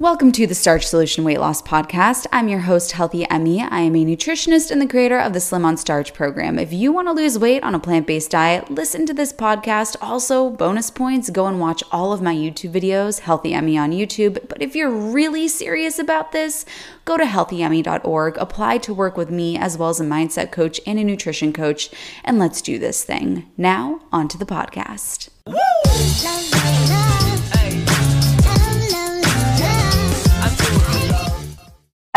Welcome 0.00 0.32
to 0.32 0.46
the 0.46 0.54
Starch 0.54 0.86
Solution 0.86 1.24
Weight 1.24 1.40
Loss 1.40 1.60
Podcast. 1.60 2.24
I'm 2.32 2.48
your 2.48 2.60
host, 2.60 2.92
Healthy 2.92 3.28
Emmie. 3.28 3.60
I 3.60 3.80
am 3.80 3.94
a 3.94 4.02
nutritionist 4.02 4.70
and 4.70 4.80
the 4.80 4.86
creator 4.86 5.18
of 5.18 5.34
the 5.34 5.40
Slim 5.40 5.66
on 5.66 5.76
Starch 5.76 6.14
program. 6.14 6.58
If 6.58 6.72
you 6.72 6.90
want 6.90 7.08
to 7.08 7.12
lose 7.12 7.38
weight 7.38 7.62
on 7.62 7.74
a 7.74 7.78
plant 7.78 8.06
based 8.06 8.30
diet, 8.30 8.70
listen 8.70 9.04
to 9.04 9.12
this 9.12 9.30
podcast. 9.30 9.96
Also, 10.00 10.48
bonus 10.48 10.90
points, 10.90 11.28
go 11.28 11.44
and 11.44 11.60
watch 11.60 11.82
all 11.92 12.14
of 12.14 12.22
my 12.22 12.34
YouTube 12.34 12.72
videos, 12.72 13.18
Healthy 13.20 13.52
Emmie 13.52 13.76
on 13.76 13.90
YouTube. 13.90 14.48
But 14.48 14.62
if 14.62 14.74
you're 14.74 14.88
really 14.88 15.48
serious 15.48 15.98
about 15.98 16.32
this, 16.32 16.64
go 17.04 17.18
to 17.18 17.24
healthyemmie.org, 17.24 18.38
apply 18.38 18.78
to 18.78 18.94
work 18.94 19.18
with 19.18 19.30
me 19.30 19.58
as 19.58 19.76
well 19.76 19.90
as 19.90 20.00
a 20.00 20.04
mindset 20.04 20.50
coach 20.50 20.80
and 20.86 20.98
a 20.98 21.04
nutrition 21.04 21.52
coach, 21.52 21.90
and 22.24 22.38
let's 22.38 22.62
do 22.62 22.78
this 22.78 23.04
thing. 23.04 23.50
Now, 23.58 24.00
on 24.10 24.28
to 24.28 24.38
the 24.38 24.46
podcast. 24.46 25.28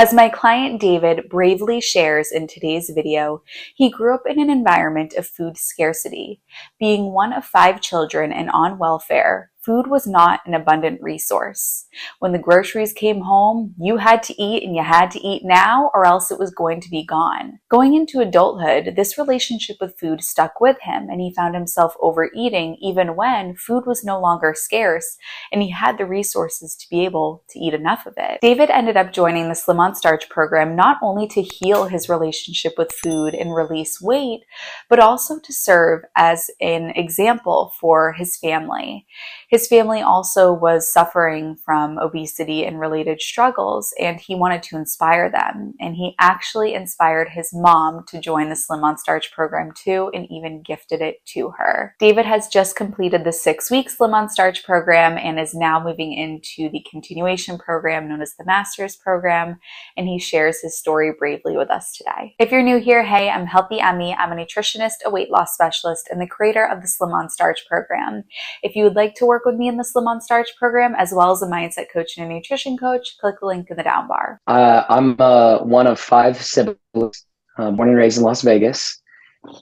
As 0.03 0.13
my 0.13 0.27
client 0.27 0.81
David 0.81 1.29
bravely 1.29 1.79
shares 1.79 2.29
in 2.29 2.45
today's 2.45 2.91
video, 2.93 3.41
he 3.73 3.89
grew 3.89 4.13
up 4.13 4.23
in 4.27 4.37
an 4.37 4.49
environment 4.49 5.13
of 5.13 5.25
food 5.25 5.55
scarcity. 5.55 6.41
Being 6.77 7.13
one 7.13 7.31
of 7.31 7.45
five 7.45 7.79
children 7.79 8.33
and 8.33 8.49
on 8.49 8.77
welfare, 8.77 9.49
food 9.65 9.87
was 9.87 10.05
not 10.05 10.41
an 10.45 10.53
abundant 10.53 11.01
resource. 11.01 11.85
When 12.19 12.31
the 12.31 12.39
groceries 12.39 12.93
came 12.93 13.21
home, 13.21 13.73
you 13.79 13.97
had 13.97 14.23
to 14.23 14.41
eat 14.41 14.63
and 14.63 14.75
you 14.75 14.83
had 14.83 15.11
to 15.11 15.19
eat 15.19 15.43
now 15.45 15.91
or 15.93 16.05
else 16.05 16.31
it 16.31 16.39
was 16.39 16.51
going 16.51 16.81
to 16.81 16.89
be 16.89 17.05
gone. 17.05 17.59
Going 17.69 17.93
into 17.93 18.19
adulthood, 18.19 18.95
this 18.95 19.17
relationship 19.17 19.77
with 19.79 19.97
food 19.99 20.23
stuck 20.23 20.59
with 20.59 20.77
him 20.81 21.07
and 21.09 21.21
he 21.21 21.33
found 21.33 21.55
himself 21.55 21.95
overeating 22.01 22.77
even 22.81 23.15
when 23.15 23.55
food 23.55 23.85
was 23.85 24.03
no 24.03 24.19
longer 24.19 24.53
scarce 24.55 25.17
and 25.51 25.61
he 25.61 25.69
had 25.69 25.97
the 25.97 26.05
resources 26.05 26.75
to 26.75 26.89
be 26.89 27.05
able 27.05 27.43
to 27.49 27.59
eat 27.59 27.73
enough 27.73 28.05
of 28.05 28.13
it. 28.17 28.39
David 28.41 28.69
ended 28.69 28.97
up 28.97 29.13
joining 29.13 29.49
the 29.49 29.55
Slim 29.55 29.79
on 29.79 29.95
Starch 29.95 30.29
program 30.29 30.75
not 30.75 30.97
only 31.01 31.27
to 31.27 31.41
heal 31.41 31.85
his 31.85 32.09
relationship 32.09 32.73
with 32.77 32.91
food 32.91 33.33
and 33.33 33.55
release 33.55 34.01
weight, 34.01 34.41
but 34.89 34.99
also 34.99 35.39
to 35.39 35.53
serve 35.53 36.01
as 36.15 36.49
an 36.59 36.91
example 36.95 37.73
for 37.79 38.13
his 38.13 38.37
family. 38.37 39.05
His 39.53 39.67
family 39.67 40.01
also 40.01 40.51
was 40.51 40.91
suffering 40.91 41.57
from 41.63 41.99
obesity 41.99 42.65
and 42.65 42.79
related 42.79 43.21
struggles, 43.21 43.93
and 43.99 44.19
he 44.19 44.33
wanted 44.33 44.63
to 44.63 44.77
inspire 44.77 45.29
them. 45.29 45.75
And 45.79 45.95
he 45.95 46.15
actually 46.19 46.73
inspired 46.73 47.29
his 47.29 47.51
mom 47.53 48.03
to 48.07 48.19
join 48.19 48.49
the 48.49 48.55
Slim 48.55 48.83
on 48.83 48.97
Starch 48.97 49.31
program 49.31 49.71
too, 49.75 50.09
and 50.11 50.25
even 50.31 50.63
gifted 50.63 51.01
it 51.01 51.23
to 51.35 51.51
her. 51.51 51.93
David 51.99 52.25
has 52.25 52.47
just 52.47 52.75
completed 52.75 53.25
the 53.25 53.31
six 53.31 53.69
week 53.69 53.91
Slim 53.91 54.15
on 54.15 54.27
Starch 54.27 54.63
program 54.63 55.19
and 55.19 55.39
is 55.39 55.53
now 55.53 55.79
moving 55.79 56.13
into 56.13 56.71
the 56.71 56.83
continuation 56.89 57.59
program 57.59 58.09
known 58.09 58.23
as 58.23 58.33
the 58.39 58.45
Master's 58.45 58.95
program, 58.95 59.59
and 59.95 60.07
he 60.07 60.17
shares 60.17 60.61
his 60.61 60.79
story 60.79 61.13
bravely 61.19 61.55
with 61.55 61.69
us 61.69 61.95
today. 61.95 62.33
If 62.39 62.51
you're 62.51 62.63
new 62.63 62.79
here, 62.79 63.03
hey, 63.03 63.29
I'm 63.29 63.45
Healthy 63.45 63.81
Emmie. 63.81 64.15
I'm 64.15 64.31
a 64.31 64.35
nutritionist, 64.35 65.05
a 65.05 65.11
weight 65.11 65.29
loss 65.29 65.53
specialist, 65.53 66.07
and 66.09 66.19
the 66.19 66.25
creator 66.25 66.65
of 66.67 66.81
the 66.81 66.87
Slim 66.87 67.11
on 67.11 67.29
Starch 67.29 67.67
program. 67.67 68.23
If 68.63 68.75
you 68.75 68.83
would 68.85 68.95
like 68.95 69.13
to 69.17 69.27
work 69.27 69.42
work 69.43 69.53
with 69.53 69.59
me 69.59 69.67
in 69.67 69.77
the 69.77 69.83
Slim 69.83 70.07
on 70.07 70.21
Starch 70.21 70.55
program, 70.57 70.95
as 70.95 71.13
well 71.13 71.31
as 71.31 71.41
a 71.41 71.47
mindset 71.47 71.91
coach 71.91 72.17
and 72.17 72.29
a 72.29 72.33
nutrition 72.33 72.77
coach, 72.77 73.17
click 73.19 73.35
the 73.39 73.45
link 73.45 73.69
in 73.69 73.77
the 73.77 73.83
down 73.83 74.07
bar. 74.07 74.39
Uh, 74.47 74.83
I'm 74.89 75.15
uh, 75.19 75.59
one 75.59 75.87
of 75.87 75.99
five 75.99 76.41
siblings, 76.41 77.25
uh, 77.57 77.71
born 77.71 77.89
and 77.89 77.97
raised 77.97 78.17
in 78.17 78.23
Las 78.23 78.41
Vegas. 78.41 79.01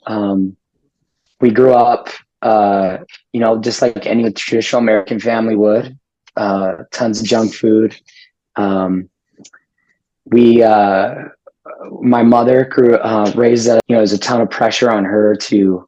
Um, 0.06 0.56
we 1.40 1.50
grew 1.50 1.72
up, 1.72 2.08
uh, 2.42 2.98
you 3.32 3.40
know, 3.40 3.60
just 3.60 3.82
like 3.82 4.06
any 4.06 4.30
traditional 4.32 4.80
American 4.80 5.18
family 5.18 5.56
would. 5.56 5.98
Uh, 6.36 6.84
tons 6.92 7.20
of 7.20 7.26
junk 7.26 7.52
food. 7.52 7.98
Um, 8.56 9.10
we, 10.26 10.62
uh, 10.62 11.14
my 12.00 12.22
mother 12.22 12.64
grew, 12.64 12.98
raised, 13.34 13.68
a, 13.68 13.80
you 13.86 13.94
know, 13.94 14.00
there's 14.00 14.12
a 14.12 14.18
ton 14.18 14.40
of 14.40 14.50
pressure 14.50 14.90
on 14.90 15.04
her 15.04 15.34
to 15.34 15.86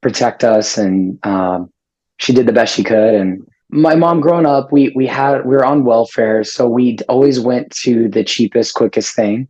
protect 0.00 0.44
us 0.44 0.78
and 0.78 1.18
um, 1.26 1.70
she 2.18 2.32
did 2.32 2.46
the 2.46 2.52
best 2.52 2.74
she 2.74 2.84
could. 2.84 3.14
And 3.14 3.46
my 3.70 3.94
mom 3.94 4.20
growing 4.20 4.46
up, 4.46 4.72
we 4.72 4.92
we 4.94 5.06
had 5.06 5.44
we 5.44 5.54
were 5.54 5.64
on 5.64 5.84
welfare, 5.84 6.44
so 6.44 6.68
we 6.68 6.98
always 7.08 7.40
went 7.40 7.70
to 7.82 8.08
the 8.08 8.24
cheapest, 8.24 8.74
quickest 8.74 9.14
thing. 9.14 9.48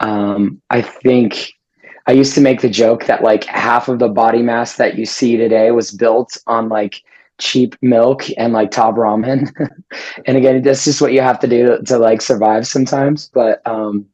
Um, 0.00 0.62
I 0.70 0.82
think 0.82 1.52
I 2.06 2.12
used 2.12 2.34
to 2.34 2.40
make 2.40 2.60
the 2.60 2.70
joke 2.70 3.06
that 3.06 3.22
like 3.22 3.44
half 3.44 3.88
of 3.88 3.98
the 3.98 4.08
body 4.08 4.42
mass 4.42 4.76
that 4.76 4.96
you 4.96 5.04
see 5.04 5.36
today 5.36 5.70
was 5.70 5.90
built 5.90 6.36
on 6.46 6.68
like 6.68 7.02
cheap 7.38 7.74
milk 7.82 8.24
and 8.38 8.52
like 8.52 8.70
top 8.70 8.94
ramen. 8.94 9.50
and 10.26 10.36
again, 10.36 10.62
that's 10.62 10.84
just 10.84 11.00
what 11.00 11.12
you 11.12 11.20
have 11.20 11.40
to 11.40 11.48
do 11.48 11.66
to, 11.66 11.82
to 11.82 11.98
like 11.98 12.22
survive 12.22 12.66
sometimes. 12.66 13.28
But 13.32 13.66
um, 13.66 14.06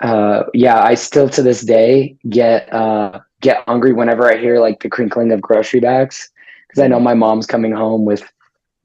uh, 0.00 0.44
yeah, 0.52 0.82
I 0.82 0.94
still 0.94 1.28
to 1.30 1.42
this 1.42 1.62
day 1.62 2.16
get 2.28 2.72
uh, 2.72 3.20
get 3.40 3.64
hungry 3.68 3.92
whenever 3.92 4.32
I 4.32 4.38
hear 4.38 4.58
like 4.58 4.82
the 4.82 4.88
crinkling 4.88 5.32
of 5.32 5.40
grocery 5.40 5.80
bags 5.80 6.30
because 6.72 6.84
I 6.84 6.88
know 6.88 7.00
my 7.00 7.14
mom's 7.14 7.46
coming 7.46 7.72
home 7.72 8.06
with 8.06 8.22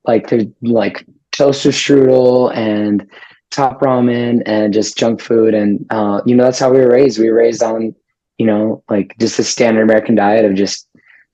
like 0.05 0.29
the 0.29 0.51
like 0.61 1.05
toaster 1.31 1.69
strudel 1.69 2.55
and 2.55 3.09
top 3.49 3.79
ramen 3.79 4.43
and 4.45 4.73
just 4.73 4.97
junk 4.97 5.21
food. 5.21 5.53
And 5.53 5.85
uh, 5.89 6.21
you 6.25 6.35
know 6.35 6.43
that's 6.43 6.59
how 6.59 6.69
we 6.71 6.79
were 6.79 6.91
raised. 6.91 7.17
We 7.17 7.29
were 7.29 7.37
raised 7.37 7.63
on 7.63 7.95
you 8.37 8.45
know 8.45 8.83
like 8.89 9.15
just 9.19 9.37
the 9.37 9.43
standard 9.43 9.81
american 9.81 10.13
diet 10.13 10.45
of 10.45 10.53
just 10.53 10.87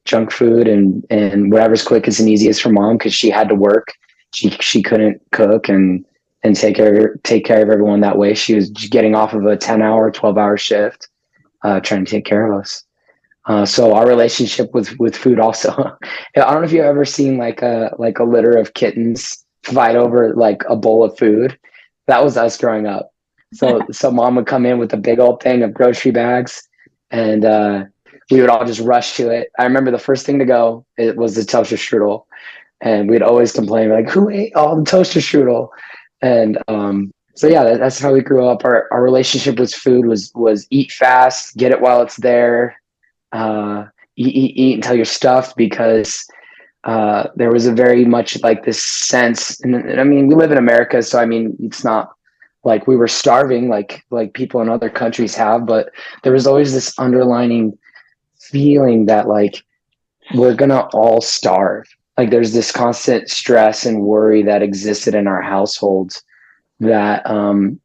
junk 0.06 0.32
food 0.32 0.68
and 0.68 1.06
and 1.10 1.52
whatever's 1.52 1.84
quickest 1.84 2.20
and 2.20 2.30
easiest 2.30 2.62
for 2.62 2.70
mom 2.70 2.98
because 2.98 3.16
she 3.16 3.32
had 3.32 3.50
to 3.50 3.56
work. 3.56 3.94
She 4.32 4.52
she 4.52 4.84
couldn't 4.84 5.22
cook 5.32 5.70
and 5.70 6.06
and 6.44 6.56
take 6.56 6.76
care 6.76 7.14
of, 7.14 7.24
take 7.24 7.46
care 7.46 7.64
of 7.64 7.70
everyone 7.70 8.02
that 8.02 8.18
way. 8.18 8.36
She 8.36 8.54
was 8.54 8.70
getting 8.70 9.16
off 9.16 9.34
of 9.34 9.46
a 9.46 9.58
10 9.58 9.82
hour 9.82 10.12
12 10.12 10.38
hour 10.38 10.58
shift 10.58 11.08
uh, 11.64 11.80
trying 11.80 12.06
to 12.06 12.12
take 12.12 12.26
care 12.26 12.52
of 12.52 12.60
us 12.60 12.84
uh, 13.46 13.66
so 13.66 13.94
our 13.94 14.08
relationship 14.08 14.74
with 14.74 14.98
with 15.00 15.16
food 15.16 15.40
also. 15.40 15.72
I 16.36 16.40
don't 16.40 16.62
know 16.62 16.64
if 16.64 16.72
you've 16.72 16.86
ever 16.86 17.06
seen 17.06 17.38
like 17.38 17.62
a 17.62 17.94
like 17.98 18.20
a 18.20 18.24
litter 18.24 18.58
of 18.58 18.74
kittens 18.74 19.44
fight 19.64 19.96
over 19.96 20.34
like 20.34 20.64
a 20.70 20.76
bowl 20.76 21.04
of 21.04 21.18
food. 21.18 21.58
That 22.08 22.24
was 22.24 22.38
us 22.38 22.58
growing 22.58 22.88
up. 22.88 23.12
So 23.54 23.82
so 23.92 24.12
mom 24.12 24.36
would 24.36 24.48
come 24.48 24.66
in 24.66 24.78
with 24.78 24.94
a 24.94 24.98
big 24.98 25.20
old 25.20 25.42
thing 25.42 25.62
of 25.64 25.74
grocery 25.74 26.12
bags, 26.12 26.68
and 27.12 27.44
uh, 27.44 27.86
we 28.32 28.40
would 28.40 28.50
all 28.50 28.66
just 28.66 28.80
rush 28.80 29.18
to 29.18 29.30
it. 29.30 29.50
I 29.60 29.64
remember 29.64 29.92
the 29.92 29.98
first 29.98 30.26
thing 30.26 30.40
to 30.40 30.46
go 30.46 30.86
it 30.98 31.18
was 31.18 31.36
the 31.36 31.44
toaster 31.44 31.76
strudel, 31.76 32.26
and 32.80 33.10
we'd 33.10 33.22
always 33.22 33.52
complain 33.52 33.90
like, 33.90 34.10
"Who 34.10 34.30
ate 34.30 34.56
all 34.56 34.78
the 34.78 34.90
toaster 34.90 35.20
strudel?" 35.20 35.70
And 36.22 36.58
um, 36.70 37.12
so 37.36 37.48
yeah, 37.48 37.66
that, 37.66 37.80
that's 37.80 38.00
how 38.00 38.14
we 38.14 38.22
grew 38.22 38.48
up. 38.48 38.64
Our 38.64 38.88
our 38.94 39.04
relationship 39.04 39.60
with 39.60 39.74
food 39.74 40.06
was 40.06 40.32
was 40.34 40.66
eat 40.70 40.94
fast, 40.94 41.58
get 41.58 41.74
it 41.74 41.82
while 41.82 42.02
it's 42.02 42.16
there, 42.16 42.78
uh, 43.34 43.86
eat, 44.16 44.36
eat, 44.36 44.58
eat 44.58 44.76
until 44.76 44.96
you're 44.96 45.06
stuffed 45.06 45.58
because 45.58 46.26
uh, 46.84 47.28
there 47.36 47.52
was 47.52 47.66
a 47.66 47.74
very 47.74 48.06
much 48.06 48.42
like 48.44 48.64
this 48.64 48.84
sense. 48.84 49.60
And, 49.62 49.76
and, 49.76 50.00
I 50.00 50.04
mean, 50.04 50.28
we 50.28 50.36
live 50.36 50.52
in 50.52 50.58
America, 50.58 51.02
so 51.02 51.20
I 51.20 51.26
mean, 51.26 51.56
it's 51.62 51.84
not 51.84 52.14
like 52.64 52.88
we 52.88 52.96
were 52.96 53.08
starving 53.08 53.68
like 53.68 54.06
like 54.10 54.34
people 54.34 54.62
in 54.62 54.70
other 54.70 54.90
countries 54.90 55.36
have, 55.36 55.66
but 55.66 55.90
there 56.24 56.34
was 56.34 56.48
always 56.48 56.74
this 56.74 56.98
underlining 56.98 57.78
feeling 58.40 59.06
that 59.08 59.28
like 59.28 59.64
we're 60.34 60.56
gonna 60.56 60.88
all 60.94 61.22
starve. 61.22 61.86
Like 62.18 62.30
there's 62.30 62.54
this 62.54 62.72
constant 62.72 63.30
stress 63.30 63.86
and 63.86 64.02
worry 64.02 64.44
that 64.44 64.62
existed 64.62 65.16
in 65.16 65.28
our 65.28 65.42
households 65.42 66.24
that 66.80 67.26
um 67.30 67.80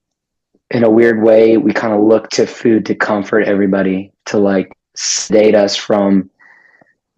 in 0.71 0.85
a 0.85 0.91
weird 0.91 1.23
way 1.23 1.57
we 1.57 1.73
kind 1.73 1.95
of 1.95 2.01
look 2.03 2.29
to 2.31 2.47
food 2.47 2.85
to 2.87 2.95
comfort 2.95 3.45
everybody 3.45 4.13
to 4.27 4.39
like 4.39 4.73
sedate 4.99 5.55
us 5.55 5.77
from 5.77 6.29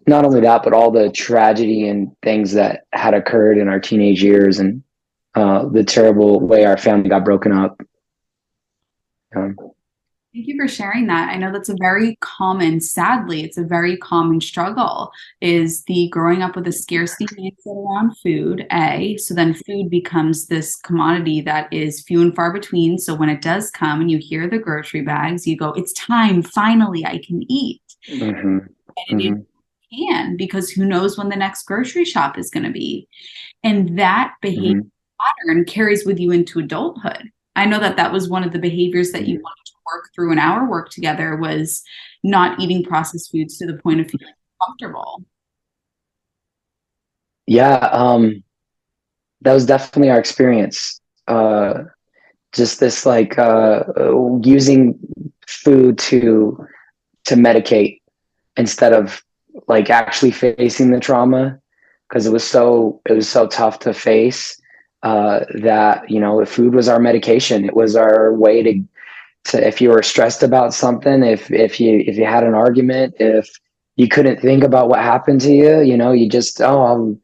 not 0.07 0.25
only 0.25 0.41
that, 0.41 0.63
but 0.63 0.73
all 0.73 0.91
the 0.91 1.11
tragedy 1.11 1.89
and 1.89 2.15
things 2.23 2.53
that 2.53 2.85
had 2.93 3.15
occurred 3.15 3.59
in 3.59 3.69
our 3.69 3.81
teenage 3.81 4.23
years 4.23 4.59
and 4.59 4.83
uh, 5.35 5.67
the 5.67 5.85
terrible 5.85 6.41
way 6.41 6.65
our 6.65 6.77
family 6.77 7.09
got 7.09 7.25
broken 7.25 7.53
up. 7.53 7.81
Um, 9.35 9.57
Thank 10.33 10.47
you 10.47 10.57
for 10.57 10.69
sharing 10.69 11.09
that. 11.09 11.29
I 11.31 11.37
know 11.37 11.51
that's 11.51 11.69
a 11.69 11.77
very 11.81 12.17
common, 12.21 12.81
sadly, 12.81 13.43
it's 13.43 13.59
a 13.59 13.65
very 13.65 13.97
common 13.97 14.41
struggle 14.41 15.11
is 15.41 15.83
the 15.85 16.09
growing 16.11 16.41
up 16.41 16.55
with 16.55 16.69
a 16.69 16.73
scarcity 16.73 17.27
mindset 17.27 17.77
around 17.77 18.17
food, 18.19 18.65
A. 18.71 19.17
So 19.17 19.35
then 19.35 19.55
food 19.55 19.91
becomes 19.91 20.47
this 20.47 20.77
commodity 20.77 21.41
that 21.41 21.73
is 21.73 22.05
few 22.05 22.23
and 22.23 22.35
far 22.37 22.53
between. 22.53 22.97
So 22.97 23.13
when 23.13 23.29
it 23.29 23.43
does 23.43 23.73
come 23.73 24.01
and 24.01 24.09
you 24.09 24.19
hear 24.19 24.49
the 24.49 24.59
grocery 24.59 25.03
bags, 25.03 25.49
you 25.49 25.57
go, 25.57 25.71
it's 25.71 25.93
time, 25.95 26.43
finally, 26.43 27.05
I 27.05 27.21
can 27.27 27.43
eat. 27.51 27.83
Mm-hmm. 28.09 28.59
And 29.09 29.21
mm-hmm. 29.21 29.41
it 29.41 29.47
can 29.93 30.37
because 30.37 30.71
who 30.71 30.85
knows 30.85 31.19
when 31.19 31.29
the 31.29 31.35
next 31.35 31.65
grocery 31.65 32.05
shop 32.05 32.39
is 32.39 32.51
going 32.51 32.65
to 32.65 32.71
be. 32.71 33.09
And 33.65 33.99
that 33.99 34.35
behavior 34.41 34.83
mm-hmm. 34.83 35.49
pattern 35.49 35.65
carries 35.65 36.07
with 36.07 36.21
you 36.21 36.31
into 36.31 36.61
adulthood. 36.61 37.31
I 37.57 37.67
know 37.67 37.81
that 37.81 37.97
that 37.97 38.13
was 38.13 38.29
one 38.29 38.45
of 38.45 38.53
the 38.53 38.61
behaviors 38.61 39.11
that 39.11 39.27
you 39.27 39.39
mm-hmm. 39.39 39.43
wanted 39.43 39.61
work 39.95 40.09
through 40.15 40.33
in 40.33 40.39
our 40.39 40.69
work 40.69 40.91
together 40.91 41.37
was 41.37 41.83
not 42.23 42.61
eating 42.61 42.85
processed 42.85 43.31
foods 43.31 43.59
to 43.59 43.67
the 43.67 43.79
point 43.79 44.01
of 44.01 44.11
feeling 44.11 44.35
comfortable. 44.67 45.25
Yeah, 47.47 47.77
um, 47.93 48.45
that 49.43 49.53
was 49.53 49.67
definitely 49.67 50.11
our 50.11 50.19
experience. 50.19 51.01
uh, 51.29 51.85
just 52.53 52.81
this 52.81 53.07
like 53.07 53.39
uh, 53.39 53.85
using 54.43 54.99
food 55.47 55.99
to 55.99 56.67
to 57.25 57.35
medicate 57.35 58.01
instead 58.57 58.93
of 58.93 59.23
like 59.69 59.91
actually 59.91 60.31
facing 60.31 60.91
the 60.91 61.01
trauma 61.01 61.59
because 62.09 62.27
it 62.27 62.33
was 62.33 62.45
so 62.45 63.01
it 63.09 63.13
was 63.13 63.29
so 63.29 63.47
tough 63.47 63.79
to 63.81 63.93
face 63.95 64.61
uh, 65.03 65.41
that 65.63 66.09
you 66.11 66.21
know 66.21 66.45
food 66.45 66.75
was 66.75 66.89
our 66.89 66.99
medication 67.01 67.65
it 67.65 67.75
was 67.75 67.97
our 67.97 68.35
way 68.35 68.63
to 68.63 68.83
to 69.45 69.67
if 69.67 69.81
you 69.81 69.91
were 69.91 70.03
stressed 70.03 70.43
about 70.43 70.75
something 70.75 71.23
if 71.23 71.51
if 71.51 71.81
you 71.81 72.03
if 72.07 72.17
you 72.17 72.25
had 72.25 72.45
an 72.45 72.55
argument 72.55 73.15
if 73.19 73.49
you 73.97 74.09
couldn't 74.09 74.41
think 74.41 74.63
about 74.63 74.89
what 74.89 75.01
happened 75.01 75.41
to 75.41 75.53
you 75.53 75.81
you 75.81 75.97
know 75.97 76.13
you 76.13 76.29
just 76.29 76.61
oh 76.61 76.83
I'll 76.83 77.19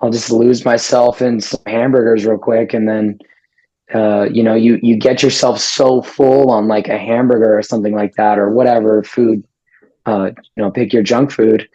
I'll 0.00 0.10
just 0.10 0.30
lose 0.30 0.64
myself 0.64 1.20
in 1.20 1.40
some 1.40 1.60
hamburgers 1.66 2.24
real 2.24 2.38
quick 2.38 2.72
and 2.72 2.88
then 2.88 3.18
uh, 3.94 4.28
you 4.30 4.42
know 4.42 4.54
you 4.54 4.78
you 4.82 4.96
get 4.96 5.22
yourself 5.22 5.58
so 5.58 6.02
full 6.02 6.50
on 6.50 6.68
like 6.68 6.88
a 6.88 6.98
hamburger 6.98 7.56
or 7.56 7.62
something 7.62 7.94
like 7.94 8.14
that 8.14 8.38
or 8.38 8.50
whatever 8.50 9.02
food 9.02 9.42
uh, 10.08 10.30
you 10.56 10.62
know 10.62 10.70
pick 10.70 10.92
your 10.92 11.02
junk 11.02 11.30
food. 11.30 11.68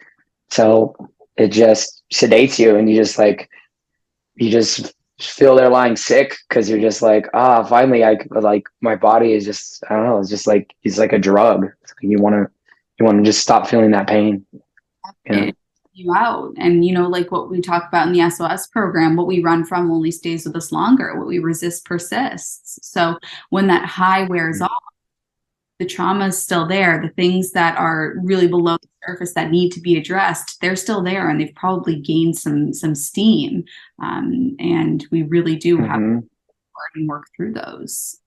So 0.50 0.94
it 1.36 1.48
just 1.48 2.02
sedates 2.12 2.58
you 2.58 2.76
and 2.76 2.88
you 2.88 2.96
just 2.96 3.18
like 3.18 3.48
you 4.36 4.50
just 4.50 4.94
feel 5.30 5.56
they're 5.56 5.68
lying 5.68 5.96
sick 5.96 6.36
because 6.48 6.68
you're 6.68 6.80
just 6.80 7.02
like 7.02 7.26
ah 7.34 7.62
finally 7.64 8.04
i 8.04 8.16
like 8.30 8.66
my 8.80 8.94
body 8.94 9.32
is 9.32 9.44
just 9.44 9.82
i 9.88 9.94
don't 9.94 10.04
know 10.04 10.18
it's 10.18 10.30
just 10.30 10.46
like 10.46 10.74
it's 10.82 10.98
like 10.98 11.12
a 11.12 11.18
drug. 11.18 11.66
You 12.00 12.18
want 12.18 12.34
to 12.34 12.50
you 12.98 13.04
want 13.04 13.18
to 13.18 13.24
just 13.24 13.40
stop 13.40 13.66
feeling 13.66 13.90
that 13.92 14.06
pain. 14.06 14.46
You, 15.26 15.36
know? 15.36 15.52
you 15.94 16.12
out. 16.14 16.52
And 16.58 16.84
you 16.84 16.92
know 16.92 17.08
like 17.08 17.30
what 17.30 17.50
we 17.50 17.60
talk 17.60 17.88
about 17.88 18.06
in 18.06 18.12
the 18.12 18.30
sos 18.30 18.66
program 18.68 19.16
what 19.16 19.26
we 19.26 19.42
run 19.42 19.64
from 19.64 19.90
only 19.90 20.10
stays 20.10 20.44
with 20.44 20.56
us 20.56 20.72
longer. 20.72 21.18
What 21.18 21.26
we 21.26 21.38
resist 21.38 21.84
persists. 21.84 22.78
So 22.82 23.18
when 23.50 23.66
that 23.68 23.86
high 23.86 24.24
wears 24.24 24.56
mm-hmm. 24.56 24.64
off 24.64 24.82
the 25.78 25.86
trauma 25.86 26.26
is 26.26 26.40
still 26.40 26.66
there 26.66 27.00
the 27.00 27.12
things 27.14 27.50
that 27.52 27.76
are 27.76 28.14
really 28.22 28.46
below 28.46 28.76
the 28.80 28.88
surface 29.06 29.34
that 29.34 29.50
need 29.50 29.70
to 29.70 29.80
be 29.80 29.96
addressed 29.96 30.60
they're 30.60 30.76
still 30.76 31.02
there 31.02 31.28
and 31.28 31.40
they've 31.40 31.54
probably 31.54 31.96
gained 32.00 32.36
some 32.36 32.72
some 32.72 32.94
steam 32.94 33.64
um, 34.02 34.54
and 34.58 35.06
we 35.10 35.22
really 35.22 35.56
do 35.56 35.76
mm-hmm. 35.76 35.86
have 35.86 36.00
to 36.00 36.28
and 36.96 37.08
work 37.08 37.24
through 37.36 37.52
those 37.52 38.18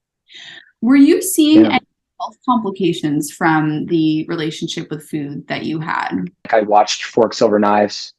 were 0.80 0.96
you 0.96 1.22
seeing 1.22 1.64
yeah. 1.64 1.72
any 1.72 1.86
health 2.20 2.36
complications 2.44 3.30
from 3.30 3.86
the 3.86 4.26
relationship 4.26 4.90
with 4.90 5.08
food 5.08 5.46
that 5.48 5.64
you 5.64 5.78
had 5.78 6.26
i 6.50 6.60
watched 6.60 7.04
forks 7.04 7.40
over 7.40 7.58
knives 7.58 8.12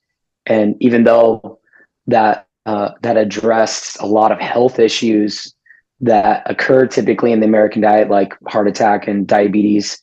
and 0.46 0.76
even 0.80 1.04
though 1.04 1.60
that 2.08 2.48
uh, 2.66 2.92
that 3.02 3.18
addressed 3.18 4.00
a 4.00 4.06
lot 4.06 4.32
of 4.32 4.40
health 4.40 4.80
issues 4.80 5.56
that 6.02 6.50
occur 6.50 6.88
typically 6.88 7.32
in 7.32 7.40
the 7.40 7.46
American 7.46 7.82
diet, 7.82 8.10
like 8.10 8.34
heart 8.48 8.68
attack 8.68 9.08
and 9.08 9.28
diabetes, 9.28 10.02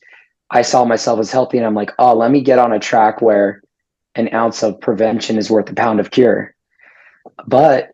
I 0.49 0.61
saw 0.61 0.85
myself 0.85 1.19
as 1.19 1.31
healthy 1.31 1.57
and 1.57 1.65
I'm 1.65 1.75
like, 1.75 1.91
oh, 1.99 2.13
let 2.15 2.31
me 2.31 2.41
get 2.41 2.59
on 2.59 2.71
a 2.71 2.79
track 2.79 3.21
where 3.21 3.61
an 4.15 4.33
ounce 4.33 4.63
of 4.63 4.79
prevention 4.79 5.37
is 5.37 5.49
worth 5.49 5.69
a 5.69 5.73
pound 5.73 5.99
of 5.99 6.11
cure. 6.11 6.55
But 7.45 7.91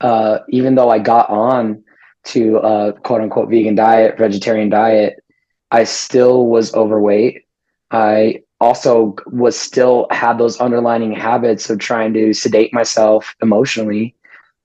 uh, 0.00 0.40
even 0.50 0.74
though 0.74 0.90
I 0.90 0.98
got 0.98 1.30
on 1.30 1.82
to 2.24 2.58
a 2.58 2.92
quote 2.92 3.20
unquote 3.20 3.48
vegan 3.48 3.74
diet, 3.74 4.18
vegetarian 4.18 4.68
diet, 4.68 5.22
I 5.70 5.84
still 5.84 6.46
was 6.46 6.74
overweight. 6.74 7.44
I 7.90 8.42
also 8.60 9.14
was 9.26 9.58
still 9.58 10.06
had 10.10 10.38
those 10.38 10.60
underlining 10.60 11.12
habits 11.12 11.70
of 11.70 11.78
trying 11.78 12.12
to 12.14 12.32
sedate 12.32 12.72
myself 12.72 13.34
emotionally. 13.42 14.14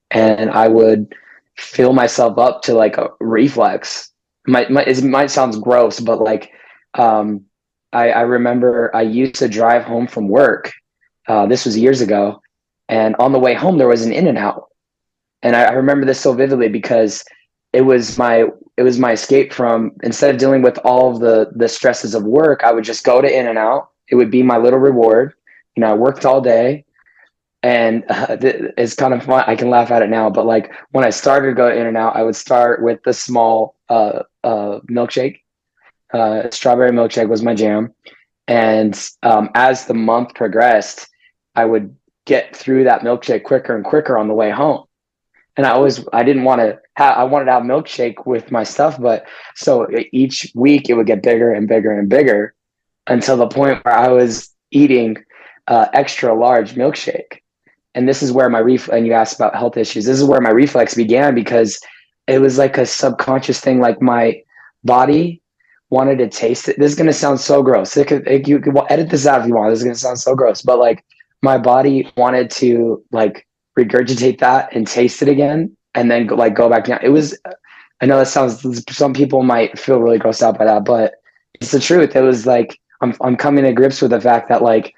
And 0.10 0.50
I 0.50 0.68
would 0.68 1.14
fill 1.62 1.94
myself 1.94 2.38
up 2.38 2.62
to 2.64 2.74
like 2.74 2.98
a 2.98 3.10
reflex. 3.20 4.12
Might, 4.48 4.72
might 4.72 4.88
it 4.88 5.04
might 5.04 5.30
sounds 5.30 5.58
gross, 5.58 6.00
but 6.00 6.20
like 6.20 6.52
um, 6.96 7.46
I, 7.94 8.10
I 8.10 8.22
remember 8.22 8.94
I 8.96 9.04
used 9.04 9.36
to 9.36 9.48
drive 9.48 9.84
home 9.84 10.08
from 10.08 10.28
work. 10.28 10.72
Uh, 11.28 11.46
this 11.46 11.66
was 11.66 11.78
years 11.78 12.02
ago, 12.02 12.42
and 12.90 13.16
on 13.20 13.32
the 13.32 13.40
way 13.40 13.54
home 13.54 13.78
there 13.78 13.88
was 13.88 14.04
an 14.04 14.12
In-N-Out, 14.12 14.66
and 15.44 15.56
I, 15.56 15.66
I 15.66 15.72
remember 15.74 16.06
this 16.06 16.20
so 16.20 16.34
vividly 16.34 16.68
because 16.68 17.24
it 17.74 17.82
was 17.82 18.18
my 18.18 18.48
it 18.78 18.84
was 18.84 18.98
my 18.98 19.12
escape 19.12 19.54
from 19.54 19.92
instead 20.02 20.34
of 20.34 20.40
dealing 20.40 20.64
with 20.64 20.80
all 20.80 21.12
of 21.12 21.20
the 21.20 21.52
the 21.56 21.70
stresses 21.70 22.16
of 22.16 22.24
work, 22.24 22.64
I 22.64 22.72
would 22.72 22.84
just 22.84 23.06
go 23.06 23.22
to 23.22 23.40
In-N-Out. 23.40 23.90
It 24.10 24.16
would 24.16 24.32
be 24.32 24.44
my 24.44 24.58
little 24.58 24.80
reward. 24.80 25.34
You 25.76 25.82
know, 25.82 25.92
I 25.92 25.94
worked 25.94 26.26
all 26.26 26.42
day 26.42 26.84
and 27.64 28.04
uh, 28.10 28.38
it's 28.40 28.96
kind 28.96 29.14
of 29.14 29.24
fun. 29.24 29.44
I 29.48 29.56
can 29.56 29.70
laugh 29.70 29.92
at 29.92 30.02
it 30.02 30.10
now, 30.10 30.30
but 30.30 30.46
like 30.46 30.74
when 30.92 31.06
I 31.06 31.10
started 31.10 31.48
to 31.48 31.54
go 31.54 31.70
in 31.70 31.86
and 31.86 31.98
out, 31.98 32.16
I 32.16 32.24
would 32.24 32.36
start 32.36 32.82
with 32.82 33.02
the 33.04 33.14
small 33.14 33.76
uh, 33.90 34.24
uh, 34.44 34.80
milkshake. 34.90 35.42
Uh, 36.14 36.50
strawberry 36.52 36.92
milkshake 36.92 37.30
was 37.30 37.42
my 37.42 37.56
jam, 37.56 37.94
and 38.48 39.00
um, 39.24 39.50
as 39.56 39.86
the 39.86 39.94
month 39.94 40.36
progressed, 40.36 41.08
I 41.56 41.64
would 41.64 41.96
get 42.26 42.56
through 42.56 42.84
that 42.84 43.02
milkshake 43.02 43.44
quicker 43.44 43.76
and 43.76 43.86
quicker 43.86 44.18
on 44.18 44.28
the 44.28 44.34
way 44.34 44.52
home. 44.52 44.86
And 45.56 45.66
I 45.66 45.72
always 45.72 46.06
I 46.12 46.24
didn't 46.24 46.44
want 46.44 46.62
to 46.62 46.80
have 46.96 47.18
I 47.18 47.24
wanted 47.24 47.46
to 47.46 47.54
have 47.54 47.64
milkshake 47.64 48.26
with 48.26 48.52
my 48.52 48.64
stuff, 48.64 49.00
but 49.00 49.26
so 49.56 49.88
each 50.12 50.52
week 50.54 50.90
it 50.90 50.96
would 50.96 51.08
get 51.08 51.24
bigger 51.24 51.54
and 51.54 51.68
bigger 51.68 51.98
and 51.98 52.10
bigger 52.10 52.56
until 53.08 53.38
the 53.38 53.48
point 53.48 53.84
where 53.84 53.98
I 53.98 54.10
was 54.10 54.50
eating 54.72 55.18
uh, 55.68 55.88
extra 55.94 56.34
large 56.34 56.76
milkshake 56.76 57.41
and 57.96 58.08
this 58.08 58.24
is 58.24 58.32
where 58.32 58.50
my 58.50 58.60
ref 58.60 58.88
and 58.90 59.06
you 59.06 59.14
asked 59.14 59.36
about 59.36 59.56
health 59.56 59.78
issues 59.78 60.06
this 60.06 60.20
is 60.20 60.26
where 60.26 60.42
my 60.42 60.50
reflex 60.50 60.96
began 60.96 61.36
because 61.36 61.80
it 62.28 62.40
was 62.40 62.58
like 62.58 62.78
a 62.78 62.86
subconscious 62.86 63.60
thing 63.60 63.80
like 63.80 64.02
my 64.02 64.42
body 64.84 65.42
wanted 65.90 66.18
to 66.20 66.30
taste 66.30 66.70
it. 66.70 66.80
This 66.80 66.92
is 66.92 66.98
going 66.98 67.08
to 67.08 67.14
sound 67.14 67.40
so 67.40 67.62
gross. 67.62 67.96
It 67.98 68.08
could, 68.08 68.26
it, 68.26 68.48
you 68.48 68.60
could 68.60 68.78
edit 68.90 69.10
this 69.10 69.28
out 69.28 69.42
if 69.42 69.48
you 69.48 69.54
want. 69.54 69.70
This 69.70 69.80
is 69.80 69.84
going 69.84 69.94
to 69.94 70.00
sound 70.00 70.20
so 70.20 70.36
gross 70.36 70.62
but 70.62 70.80
like 70.80 71.04
my 71.44 71.58
body 71.58 72.10
wanted 72.18 72.50
to 72.52 73.04
like 73.12 73.46
regurgitate 73.78 74.40
that 74.40 74.74
and 74.76 74.88
taste 74.88 75.22
it 75.22 75.28
again 75.28 75.76
and 75.94 76.10
then 76.10 76.28
go, 76.28 76.36
like 76.36 76.56
go 76.56 76.70
back 76.70 76.86
down. 76.86 77.00
It 77.04 77.10
was 77.10 77.38
i 78.02 78.06
know 78.08 78.18
that 78.18 78.28
sounds 78.28 78.66
some 78.90 79.14
people 79.14 79.44
might 79.44 79.78
feel 79.78 80.02
really 80.02 80.18
grossed 80.18 80.42
out 80.42 80.58
by 80.58 80.66
that 80.66 80.86
but 80.86 81.16
it's 81.56 81.72
the 81.72 81.80
truth. 81.80 82.16
It 82.16 82.22
was 82.22 82.46
like 82.46 82.80
i'm, 83.02 83.14
I'm 83.22 83.36
coming 83.36 83.64
to 83.66 83.74
grips 83.74 84.02
with 84.02 84.12
the 84.12 84.22
fact 84.22 84.50
that 84.50 84.64
like 84.64 84.96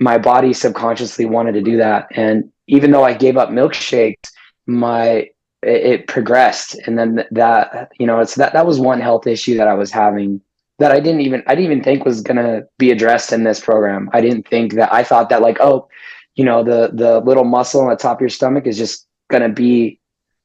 my 0.00 0.18
body 0.18 0.52
subconsciously 0.52 1.26
wanted 1.26 1.52
to 1.52 1.62
do 1.62 1.76
that. 1.78 2.08
And 2.10 2.50
even 2.66 2.90
though 2.90 3.04
I 3.04 3.14
gave 3.14 3.36
up 3.36 3.50
milkshakes, 3.50 4.30
my 4.66 5.28
it, 5.62 5.82
it 5.84 6.06
progressed. 6.06 6.74
And 6.86 6.98
then 6.98 7.24
that, 7.30 7.92
you 7.98 8.06
know, 8.06 8.20
it's 8.20 8.34
that 8.36 8.52
that 8.52 8.66
was 8.66 8.78
one 8.78 9.00
health 9.00 9.26
issue 9.26 9.56
that 9.56 9.68
I 9.68 9.74
was 9.74 9.90
having 9.90 10.40
that 10.78 10.92
I 10.92 11.00
didn't 11.00 11.22
even 11.22 11.42
I 11.46 11.54
didn't 11.54 11.72
even 11.72 11.84
think 11.84 12.04
was 12.04 12.20
gonna 12.20 12.62
be 12.78 12.90
addressed 12.90 13.32
in 13.32 13.44
this 13.44 13.60
program. 13.60 14.10
I 14.12 14.20
didn't 14.20 14.48
think 14.48 14.74
that 14.74 14.92
I 14.92 15.02
thought 15.02 15.30
that 15.30 15.42
like, 15.42 15.58
oh, 15.60 15.88
you 16.34 16.44
know, 16.44 16.62
the 16.62 16.90
the 16.92 17.20
little 17.20 17.44
muscle 17.44 17.80
on 17.80 17.88
the 17.88 17.96
top 17.96 18.18
of 18.18 18.20
your 18.20 18.30
stomach 18.30 18.66
is 18.66 18.76
just 18.76 19.06
gonna 19.30 19.48
be 19.48 20.00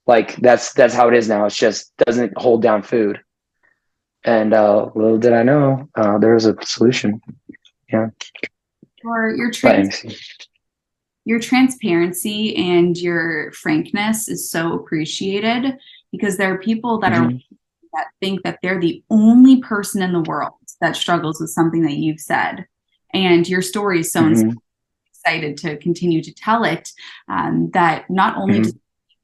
like 0.07 0.35
that's 0.37 0.73
that's 0.73 0.93
how 0.93 1.07
it 1.07 1.13
is 1.13 1.27
now. 1.27 1.45
It's 1.45 1.57
just 1.57 1.91
doesn't 1.97 2.37
hold 2.37 2.61
down 2.61 2.81
food. 2.81 3.19
And 4.23 4.53
uh, 4.53 4.91
little 4.93 5.17
did 5.17 5.33
I 5.33 5.43
know, 5.43 5.89
uh, 5.95 6.19
there 6.19 6.35
was 6.35 6.45
a 6.45 6.55
solution. 6.63 7.21
Yeah 7.91 8.09
your 9.03 9.36
your 9.36 9.51
trans- 9.51 10.05
your 11.25 11.39
transparency 11.39 12.55
and 12.55 12.98
your 12.98 13.51
frankness 13.51 14.27
is 14.27 14.50
so 14.50 14.74
appreciated 14.74 15.77
because 16.12 16.38
there 16.38 16.53
are 16.53 16.58
people 16.58 17.00
that 17.00 17.13
mm-hmm. 17.13 17.36
are 17.36 17.39
that 17.93 18.08
think 18.22 18.41
that 18.43 18.58
they're 18.62 18.79
the 18.79 19.03
only 19.10 19.62
person 19.62 20.01
in 20.01 20.13
the 20.13 20.22
world 20.22 20.53
that 20.79 20.96
struggles 20.96 21.39
with 21.41 21.50
something 21.50 21.81
that 21.84 21.98
you've 21.98 22.20
said 22.20 22.65
and 23.13 23.48
your 23.48 23.62
story 23.62 24.00
is 24.00 24.12
so 24.12 24.22
mm-hmm. 24.22 24.51
excited 25.12 25.58
to 25.58 25.77
continue 25.77 26.24
to 26.24 26.34
tell 26.34 26.63
it 26.63 26.89
um, 27.27 27.70
that 27.74 28.10
not 28.10 28.38
only 28.38 28.55
mm-hmm. 28.55 28.63
does 28.63 28.75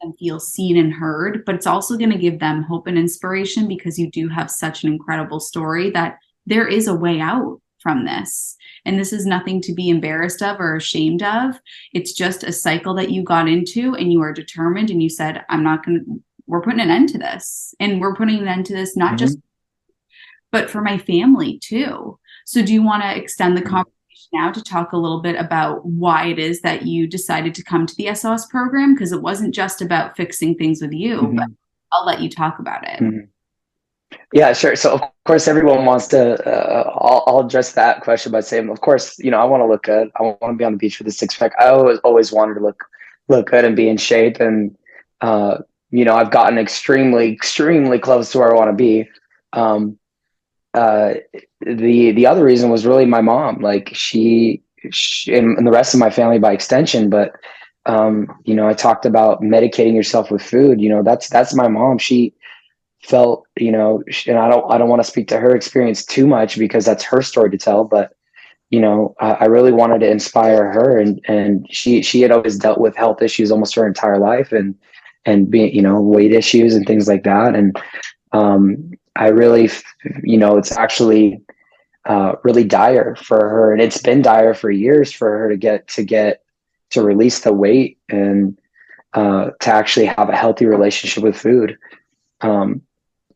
them 0.02 0.14
feel 0.20 0.40
seen 0.40 0.78
and 0.78 0.94
heard 0.94 1.44
but 1.46 1.56
it's 1.56 1.66
also 1.66 1.98
going 1.98 2.12
to 2.12 2.18
give 2.18 2.40
them 2.40 2.62
hope 2.62 2.86
and 2.86 2.98
inspiration 2.98 3.68
because 3.68 3.98
you 3.98 4.12
do 4.12 4.28
have 4.28 4.52
such 4.52 4.84
an 4.84 4.92
incredible 4.92 5.40
story 5.40 5.90
that 5.90 6.20
there 6.46 6.68
is 6.68 6.88
a 6.88 6.94
way 6.94 7.20
out 7.20 7.60
from 7.80 8.06
this 8.06 8.58
and 8.88 8.98
this 8.98 9.12
is 9.12 9.26
nothing 9.26 9.62
to 9.62 9.74
be 9.74 9.90
embarrassed 9.90 10.42
of 10.42 10.62
or 10.62 10.76
ashamed 10.76 11.22
of. 11.22 11.60
It's 11.94 12.14
just 12.14 12.46
a 12.46 12.54
cycle 12.54 12.94
that 12.96 13.12
you 13.12 13.22
got 13.22 13.50
into 13.50 13.94
and 13.96 14.14
you 14.14 14.22
are 14.22 14.32
determined 14.32 14.90
and 14.90 15.04
you 15.04 15.10
said, 15.10 15.44
I'm 15.50 15.62
not 15.62 15.86
going 15.86 16.00
to, 16.00 16.24
we're 16.48 16.62
putting 16.62 16.80
an 16.80 16.90
end 16.90 17.10
to 17.10 17.18
this. 17.18 17.76
And 17.82 18.00
we're 18.00 18.16
putting 18.16 18.40
an 18.40 18.48
end 18.48 18.66
to 18.68 18.74
this, 18.74 18.96
not 18.96 19.10
mm-hmm. 19.10 19.18
just, 19.18 19.38
but 20.54 20.70
for 20.70 20.82
my 20.82 20.98
family 20.98 21.60
too. 21.60 22.18
So 22.46 22.64
do 22.64 22.74
you 22.74 22.82
want 22.82 23.04
to 23.04 23.14
extend 23.14 23.58
the 23.58 23.62
mm-hmm. 23.62 23.72
conversation 23.72 24.30
now 24.32 24.52
to 24.54 24.64
talk 24.64 24.94
a 24.94 24.98
little 24.98 25.22
bit 25.22 25.36
about 25.36 25.86
why 25.86 26.28
it 26.28 26.40
is 26.40 26.62
that 26.62 26.84
you 26.84 27.08
decided 27.08 27.54
to 27.56 27.64
come 27.66 27.86
to 27.86 27.96
the 27.98 28.16
SOS 28.16 28.46
program? 28.46 28.94
Because 28.94 29.12
it 29.12 29.22
wasn't 29.22 29.54
just 29.54 29.82
about 29.82 30.16
fixing 30.16 30.56
things 30.56 30.82
with 30.82 30.94
you, 30.94 31.18
mm-hmm. 31.18 31.36
but 31.36 31.48
I'll 31.92 32.06
let 32.06 32.22
you 32.22 32.30
talk 32.30 32.60
about 32.60 32.88
it. 32.88 33.02
Mm-hmm. 33.02 33.26
Yeah, 34.34 34.54
sure. 34.54 34.76
So 34.76 34.94
of 34.94 35.02
course, 35.26 35.48
everyone 35.48 35.86
wants 35.86 36.08
to. 36.08 36.36
Uh, 36.46 36.90
I'll, 36.96 37.24
I'll, 37.28 37.40
address 37.40 37.74
that 37.74 38.02
question 38.02 38.32
by 38.32 38.40
saying, 38.42 38.70
of 38.70 38.82
course, 38.82 39.18
you 39.20 39.32
know, 39.32 39.40
I 39.40 39.46
want 39.46 39.62
to 39.62 39.68
look 39.68 39.84
good. 39.84 40.10
I 40.18 40.24
want 40.24 40.40
to 40.42 40.54
be 40.54 40.64
on 40.64 40.74
the 40.74 40.78
beach 40.78 41.00
with 41.00 41.08
a 41.08 41.12
six 41.12 41.36
pack. 41.36 41.54
I 41.60 41.68
always 41.68 42.00
always 42.00 42.32
wanted 42.32 42.56
to 42.56 42.62
look 42.62 42.84
look 43.28 43.48
good 43.48 43.66
and 43.66 43.76
be 43.76 43.90
in 43.90 43.98
shape. 43.98 44.40
And 44.40 44.78
uh, 45.22 45.60
you 45.92 46.06
know, 46.06 46.16
I've 46.16 46.32
gotten 46.32 46.58
extremely, 46.58 47.32
extremely 47.32 48.00
close 48.00 48.32
to 48.32 48.40
where 48.40 48.54
I 48.54 48.56
want 48.58 48.70
to 48.70 48.74
be. 48.74 49.10
Um, 49.54 49.98
uh, 50.74 51.16
the 51.62 52.12
the 52.12 52.26
other 52.26 52.44
reason 52.44 52.70
was 52.70 52.86
really 52.86 53.06
my 53.06 53.22
mom. 53.22 53.62
Like 53.62 53.90
she, 53.94 54.62
she 54.92 55.34
and, 55.34 55.58
and 55.58 55.66
the 55.66 55.72
rest 55.72 55.94
of 55.94 56.00
my 56.00 56.10
family 56.10 56.40
by 56.40 56.52
extension. 56.52 57.10
But 57.10 57.34
um, 57.86 58.28
you 58.46 58.54
know, 58.54 58.68
I 58.68 58.74
talked 58.74 59.06
about 59.06 59.42
medicating 59.42 59.96
yourself 59.96 60.30
with 60.32 60.42
food. 60.42 60.82
You 60.82 60.90
know, 60.90 61.04
that's 61.04 61.30
that's 61.30 61.56
my 61.56 61.68
mom. 61.68 61.98
She 61.98 62.34
felt, 63.08 63.48
you 63.58 63.72
know, 63.72 64.04
and 64.28 64.38
I 64.38 64.50
don't 64.50 64.72
I 64.72 64.78
don't 64.78 64.90
want 64.90 65.02
to 65.02 65.10
speak 65.10 65.28
to 65.30 65.40
her 65.40 65.56
experience 65.56 66.06
too 66.06 66.28
much 66.28 66.58
because 66.60 66.86
that's 66.86 67.04
her 67.06 67.22
story 67.22 67.50
to 67.52 67.58
tell. 67.58 67.86
But 67.86 68.14
you 68.70 68.82
know, 68.82 69.16
I, 69.20 69.32
I 69.32 69.46
really 69.46 69.72
wanted 69.72 70.00
to 70.00 70.12
inspire 70.12 70.72
her, 70.72 70.98
and 70.98 71.22
and 71.28 71.66
she 71.70 72.02
she 72.02 72.22
had 72.22 72.32
always 72.32 72.58
dealt 72.58 72.80
with 72.80 72.98
health 72.98 73.22
issues 73.22 73.52
almost 73.52 73.76
her 73.76 73.88
entire 73.88 74.20
life, 74.20 74.52
and 74.52 74.76
and 75.26 75.50
being 75.50 75.74
you 75.74 75.82
know 75.82 76.02
weight 76.02 76.34
issues 76.34 76.76
and 76.76 76.86
things 76.86 77.08
like 77.08 77.24
that, 77.24 77.56
and 77.56 77.78
um, 78.34 78.92
I 79.16 79.30
really, 79.30 79.70
you 80.24 80.38
know, 80.38 80.58
it's 80.58 80.72
actually 80.74 81.42
uh, 82.06 82.34
really 82.44 82.64
dire 82.64 83.16
for 83.16 83.38
her, 83.38 83.72
and 83.72 83.82
it's 83.82 84.02
been 84.02 84.22
dire 84.22 84.54
for 84.54 84.70
years 84.70 85.12
for 85.12 85.30
her 85.38 85.50
to 85.50 85.58
get 85.58 85.88
to 85.90 86.04
get 86.04 86.44
to 86.90 87.02
release 87.02 87.42
the 87.42 87.54
weight 87.54 88.00
and 88.10 88.60
uh, 89.14 89.52
to 89.62 89.70
actually 89.70 90.06
have 90.06 90.30
a 90.30 90.36
healthy 90.36 90.66
relationship 90.66 91.24
with 91.24 91.38
food. 91.38 91.78
Um, 92.42 92.82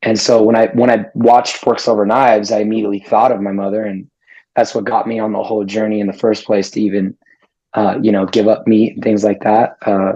and 0.04 0.20
so 0.20 0.42
when 0.42 0.56
I 0.56 0.68
when 0.68 0.90
I 0.90 1.06
watched 1.14 1.58
Forks 1.58 1.88
Over 1.88 2.06
Knives, 2.06 2.52
I 2.52 2.60
immediately 2.60 3.00
thought 3.00 3.32
of 3.32 3.42
my 3.42 3.52
mother, 3.52 3.84
and 3.84 4.10
that's 4.56 4.74
what 4.74 4.86
got 4.86 5.08
me 5.08 5.20
on 5.20 5.32
the 5.32 5.44
whole 5.44 5.64
journey 5.64 6.00
in 6.00 6.08
the 6.08 6.14
first 6.14 6.46
place 6.46 6.72
to 6.72 6.82
even, 6.82 7.16
uh, 7.74 7.98
you 8.02 8.12
know, 8.12 8.26
give 8.26 8.48
up 8.48 8.68
meat 8.68 8.96
and 8.96 9.04
things 9.04 9.24
like 9.24 9.42
that. 9.42 9.78
Uh, 9.86 10.14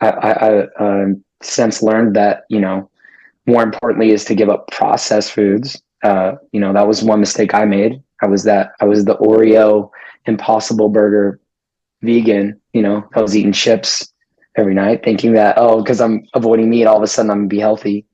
I, 0.00 0.08
I, 0.08 0.30
I 0.30 0.58
uh, 0.82 1.06
since 1.42 1.82
learned 1.82 2.16
that 2.16 2.44
you 2.48 2.60
know 2.60 2.90
more 3.46 3.62
importantly 3.62 4.10
is 4.10 4.24
to 4.26 4.34
give 4.34 4.48
up 4.48 4.70
processed 4.70 5.32
foods. 5.32 5.80
Uh, 6.02 6.36
you 6.52 6.60
know, 6.60 6.72
that 6.72 6.86
was 6.86 7.02
one 7.02 7.20
mistake 7.20 7.54
I 7.54 7.64
made. 7.64 8.02
I 8.22 8.26
was 8.28 8.44
that 8.44 8.72
I 8.80 8.84
was 8.86 9.04
the 9.04 9.16
Oreo 9.16 9.90
Impossible 10.26 10.88
Burger 10.88 11.38
vegan. 12.00 12.58
You 12.72 12.82
know, 12.82 13.08
I 13.14 13.20
was 13.20 13.36
eating 13.36 13.52
chips 13.52 14.10
every 14.56 14.74
night, 14.74 15.04
thinking 15.04 15.32
that 15.34 15.56
oh, 15.58 15.82
because 15.82 16.00
I'm 16.00 16.24
avoiding 16.32 16.70
meat, 16.70 16.86
all 16.86 16.96
of 16.96 17.02
a 17.02 17.06
sudden 17.06 17.30
I'm 17.30 17.38
gonna 17.40 17.48
be 17.48 17.58
healthy. 17.58 18.06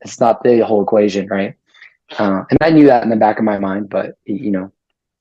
It's 0.00 0.20
not 0.20 0.42
the 0.42 0.60
whole 0.60 0.82
equation, 0.82 1.26
right? 1.28 1.54
Uh, 2.18 2.44
and 2.50 2.58
I 2.60 2.70
knew 2.70 2.86
that 2.86 3.02
in 3.02 3.10
the 3.10 3.16
back 3.16 3.38
of 3.38 3.44
my 3.44 3.58
mind, 3.58 3.90
but 3.90 4.16
you 4.24 4.50
know, 4.50 4.70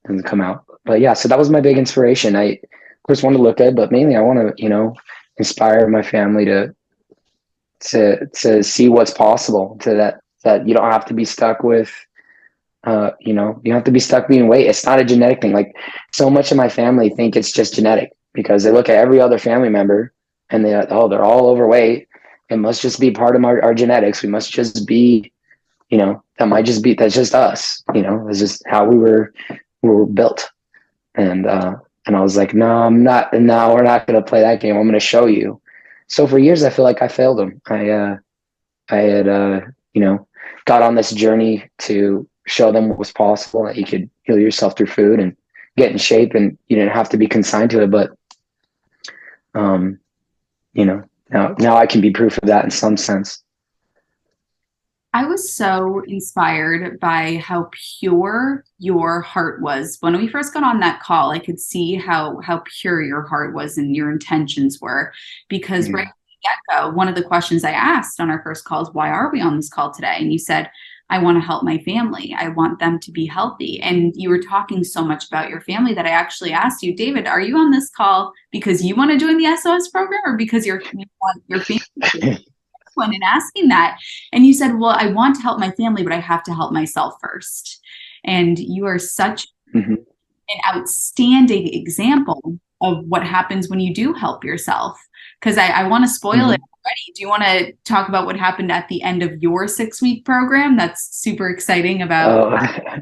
didn't 0.08 0.24
come 0.24 0.42
out. 0.42 0.66
But 0.86 1.00
yeah, 1.00 1.14
so 1.14 1.28
that 1.28 1.40
was 1.40 1.50
my 1.50 1.62
big 1.62 1.78
inspiration. 1.78 2.36
I 2.36 2.44
of 2.44 3.04
course 3.08 3.24
want 3.24 3.36
to 3.36 3.42
look 3.42 3.58
good, 3.58 3.76
but 3.76 3.92
mainly 3.92 4.16
I 4.16 4.22
want 4.22 4.40
to 4.40 4.54
you 4.62 4.70
know 4.70 4.94
inspire 5.38 5.88
my 5.88 6.02
family 6.02 6.46
to 6.46 6.76
to 7.82 8.26
to 8.28 8.64
see 8.64 8.90
what's 8.90 9.12
possible 9.12 9.78
to 9.82 9.96
that 9.96 10.22
that 10.44 10.68
you 10.68 10.74
don't 10.74 10.92
have 10.92 11.06
to 11.06 11.14
be 11.14 11.26
stuck 11.26 11.64
with 11.64 11.92
uh, 12.86 13.12
you 13.20 13.34
know 13.34 13.60
you 13.64 13.74
have 13.74 13.84
to 13.84 13.92
be 13.92 14.00
stuck 14.00 14.28
being 14.28 14.48
weight 14.48 14.68
it's 14.68 14.86
not 14.86 15.00
a 15.00 15.06
genetic 15.06 15.42
thing 15.42 15.54
like 15.54 15.76
so 16.12 16.30
much 16.30 16.52
of 16.52 16.58
my 16.58 16.70
family 16.70 17.10
think 17.10 17.36
it's 17.36 17.52
just 17.52 17.74
genetic 17.74 18.12
because 18.34 18.64
they 18.64 18.72
look 18.72 18.90
at 18.90 18.96
every 18.96 19.20
other 19.20 19.40
family 19.40 19.70
member 19.70 20.14
and 20.50 20.64
they 20.64 20.74
oh 20.90 21.08
they're 21.08 21.24
all 21.24 21.48
overweight 21.48 22.08
it 22.50 22.58
must 22.58 22.82
just 22.82 23.00
be 23.00 23.12
part 23.12 23.36
of 23.36 23.44
our, 23.44 23.64
our 23.64 23.74
genetics 23.74 24.22
we 24.22 24.30
must 24.30 24.52
just 24.52 24.88
be 24.88 25.32
you 25.90 25.98
know 25.98 26.22
that 26.38 26.48
might 26.48 26.66
just 26.66 26.84
be 26.84 26.94
that's 26.94 27.16
just 27.16 27.36
us 27.36 27.84
you 27.94 28.02
know 28.02 28.28
it's 28.28 28.40
just 28.40 28.62
how 28.68 28.86
we 28.86 28.98
were 28.98 29.34
we 29.82 29.90
were 29.90 30.06
built 30.06 30.50
and 31.16 31.46
uh 31.46 31.76
and 32.06 32.16
i 32.16 32.22
was 32.22 32.38
like 32.38 32.54
no 32.54 32.84
i'm 32.84 33.04
not 33.04 33.32
no 33.34 33.74
we're 33.74 33.84
not 33.84 34.06
going 34.08 34.22
to 34.22 34.28
play 34.28 34.42
that 34.42 34.60
game 34.60 34.76
i'm 34.76 34.84
going 34.84 34.94
to 34.94 35.00
show 35.00 35.26
you 35.26 35.60
so 36.08 36.28
for 36.28 36.40
years, 36.40 36.64
I 36.64 36.70
feel 36.70 36.86
like 36.86 37.02
I 37.02 37.08
failed 37.08 37.40
him. 37.40 37.62
I, 37.68 37.90
uh, 37.90 38.18
I 38.90 38.96
had, 38.98 39.28
uh, 39.28 39.62
you 39.94 40.02
know, 40.02 40.28
got 40.66 40.82
on 40.82 40.96
this 40.96 41.12
journey 41.12 41.70
to 41.80 42.28
show 42.46 42.72
them 42.72 42.90
what 42.90 43.00
was 43.00 43.12
possible 43.12 43.66
that 43.66 43.76
you 43.76 43.86
could 43.86 44.10
heal 44.24 44.38
yourself 44.38 44.78
through 44.78 44.88
food 44.88 45.20
and 45.20 45.36
get 45.78 45.92
in 45.92 45.98
shape 45.98 46.36
and 46.36 46.58
you 46.68 46.78
didn't 46.78 46.94
have 46.94 47.10
to 47.10 47.18
be 47.18 47.28
consigned 47.28 47.72
to 47.72 47.82
it. 47.82 47.92
But, 47.92 48.12
um, 49.56 50.00
you 50.74 50.86
know, 50.86 51.04
now, 51.30 51.56
now 51.60 51.76
I 51.76 51.86
can 51.86 52.02
be 52.02 52.12
proof 52.12 52.38
of 52.38 52.48
that 52.48 52.66
in 52.66 52.72
some 52.72 52.98
sense. 52.98 53.44
I 55.14 55.26
was 55.26 55.54
so 55.54 56.04
inspired 56.08 57.00
by 57.00 57.38
how 57.38 57.70
pure 57.72 58.66
your 58.80 59.22
heart 59.22 59.62
was. 59.62 59.98
When 60.02 60.18
we 60.18 60.28
first 60.28 60.54
got 60.54 60.64
on 60.64 60.82
that 60.82 61.02
call, 61.02 61.32
I 61.32 61.40
could 61.40 61.58
see 61.60 61.96
how 61.96 62.42
how 62.42 62.64
pure 62.66 63.02
your 63.02 63.22
heart 63.22 63.56
was 63.56 63.78
and 63.78 63.96
your 63.96 64.12
intentions 64.12 64.82
were. 64.82 65.14
Because 65.48 65.86
mm-hmm. 65.86 65.96
right 65.96 66.08
get 66.44 66.58
go, 66.78 66.90
one 66.90 67.08
of 67.08 67.16
the 67.16 67.24
questions 67.24 67.64
I 67.64 67.72
asked 67.72 68.20
on 68.20 68.30
our 68.30 68.42
first 68.44 68.66
call 68.66 68.82
is, 68.82 68.94
"Why 68.94 69.10
are 69.10 69.32
we 69.32 69.40
on 69.40 69.56
this 69.56 69.70
call 69.70 69.92
today?" 69.92 70.18
And 70.20 70.34
you 70.34 70.38
said, 70.38 70.70
"I 71.10 71.20
want 71.20 71.38
to 71.38 71.46
help 71.46 71.64
my 71.64 71.78
family. 71.80 72.36
I 72.38 72.50
want 72.50 72.80
them 72.80 73.00
to 73.00 73.12
be 73.12 73.26
healthy." 73.26 73.82
And 73.82 74.14
you 74.16 74.30
were 74.30 74.42
talking 74.42 74.84
so 74.84 75.04
much 75.04 75.28
about 75.28 75.50
your 75.50 75.62
family 75.62 75.94
that 75.94 76.06
I 76.06 76.12
actually 76.12 76.52
asked 76.52 76.84
you, 76.84 76.96
David, 76.96 77.28
"Are 77.28 77.42
you 77.42 77.58
on 77.58 77.72
this 77.72 77.90
call 77.90 78.34
because 78.52 78.84
you 78.84 78.96
want 78.96 79.12
to 79.12 79.18
join 79.18 79.38
the 79.38 79.56
SOS 79.56 79.90
program, 79.90 80.22
or 80.26 80.38
because 80.38 80.66
you're, 80.66 80.82
you 80.94 81.06
want 81.22 81.44
your 81.48 81.60
family?" 81.60 82.46
one 82.96 83.14
in 83.14 83.24
asking 83.24 83.68
that. 83.70 84.00
And 84.32 84.46
you 84.46 84.54
said, 84.54 84.80
Well, 84.80 84.96
I 84.98 85.08
want 85.08 85.36
to 85.36 85.42
help 85.42 85.60
my 85.60 85.72
family, 85.72 86.04
but 86.04 86.14
I 86.14 86.20
have 86.20 86.44
to 86.44 86.54
help 86.54 86.72
myself 86.72 87.16
first. 87.22 87.82
And 88.24 88.58
you 88.58 88.86
are 88.86 89.00
such 89.00 89.48
mm-hmm. 89.74 89.94
an 89.94 90.76
outstanding 90.76 91.74
example 91.74 92.60
of 92.82 93.06
what 93.06 93.26
happens 93.26 93.70
when 93.70 93.80
you 93.80 93.94
do 93.94 94.14
help 94.14 94.44
yourself. 94.44 95.00
Because 95.40 95.58
I, 95.58 95.68
I 95.68 95.88
want 95.88 96.04
to 96.06 96.10
spoil 96.10 96.38
mm-hmm. 96.38 96.54
it 96.54 96.62
already. 96.86 97.14
Do 97.16 97.22
you 97.22 97.30
want 97.30 97.44
to 97.44 97.74
talk 97.84 98.10
about 98.10 98.26
what 98.26 98.38
happened 98.38 98.72
at 98.72 98.88
the 98.88 99.02
end 99.02 99.24
of 99.24 99.42
your 99.42 99.68
six 99.68 100.02
week 100.02 100.26
program? 100.26 100.78
That's 100.78 101.16
super 101.16 101.50
exciting 101.50 102.02
about 102.02 102.54
uh, 102.54 102.60
family. 102.60 103.02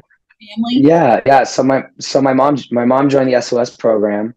Yeah, 0.70 1.20
yeah. 1.24 1.44
So 1.44 1.62
my 1.62 1.84
so 2.00 2.20
my 2.20 2.34
mom 2.34 2.58
my 2.70 2.84
mom 2.84 3.08
joined 3.08 3.32
the 3.32 3.40
SOS 3.40 3.76
program. 3.76 4.34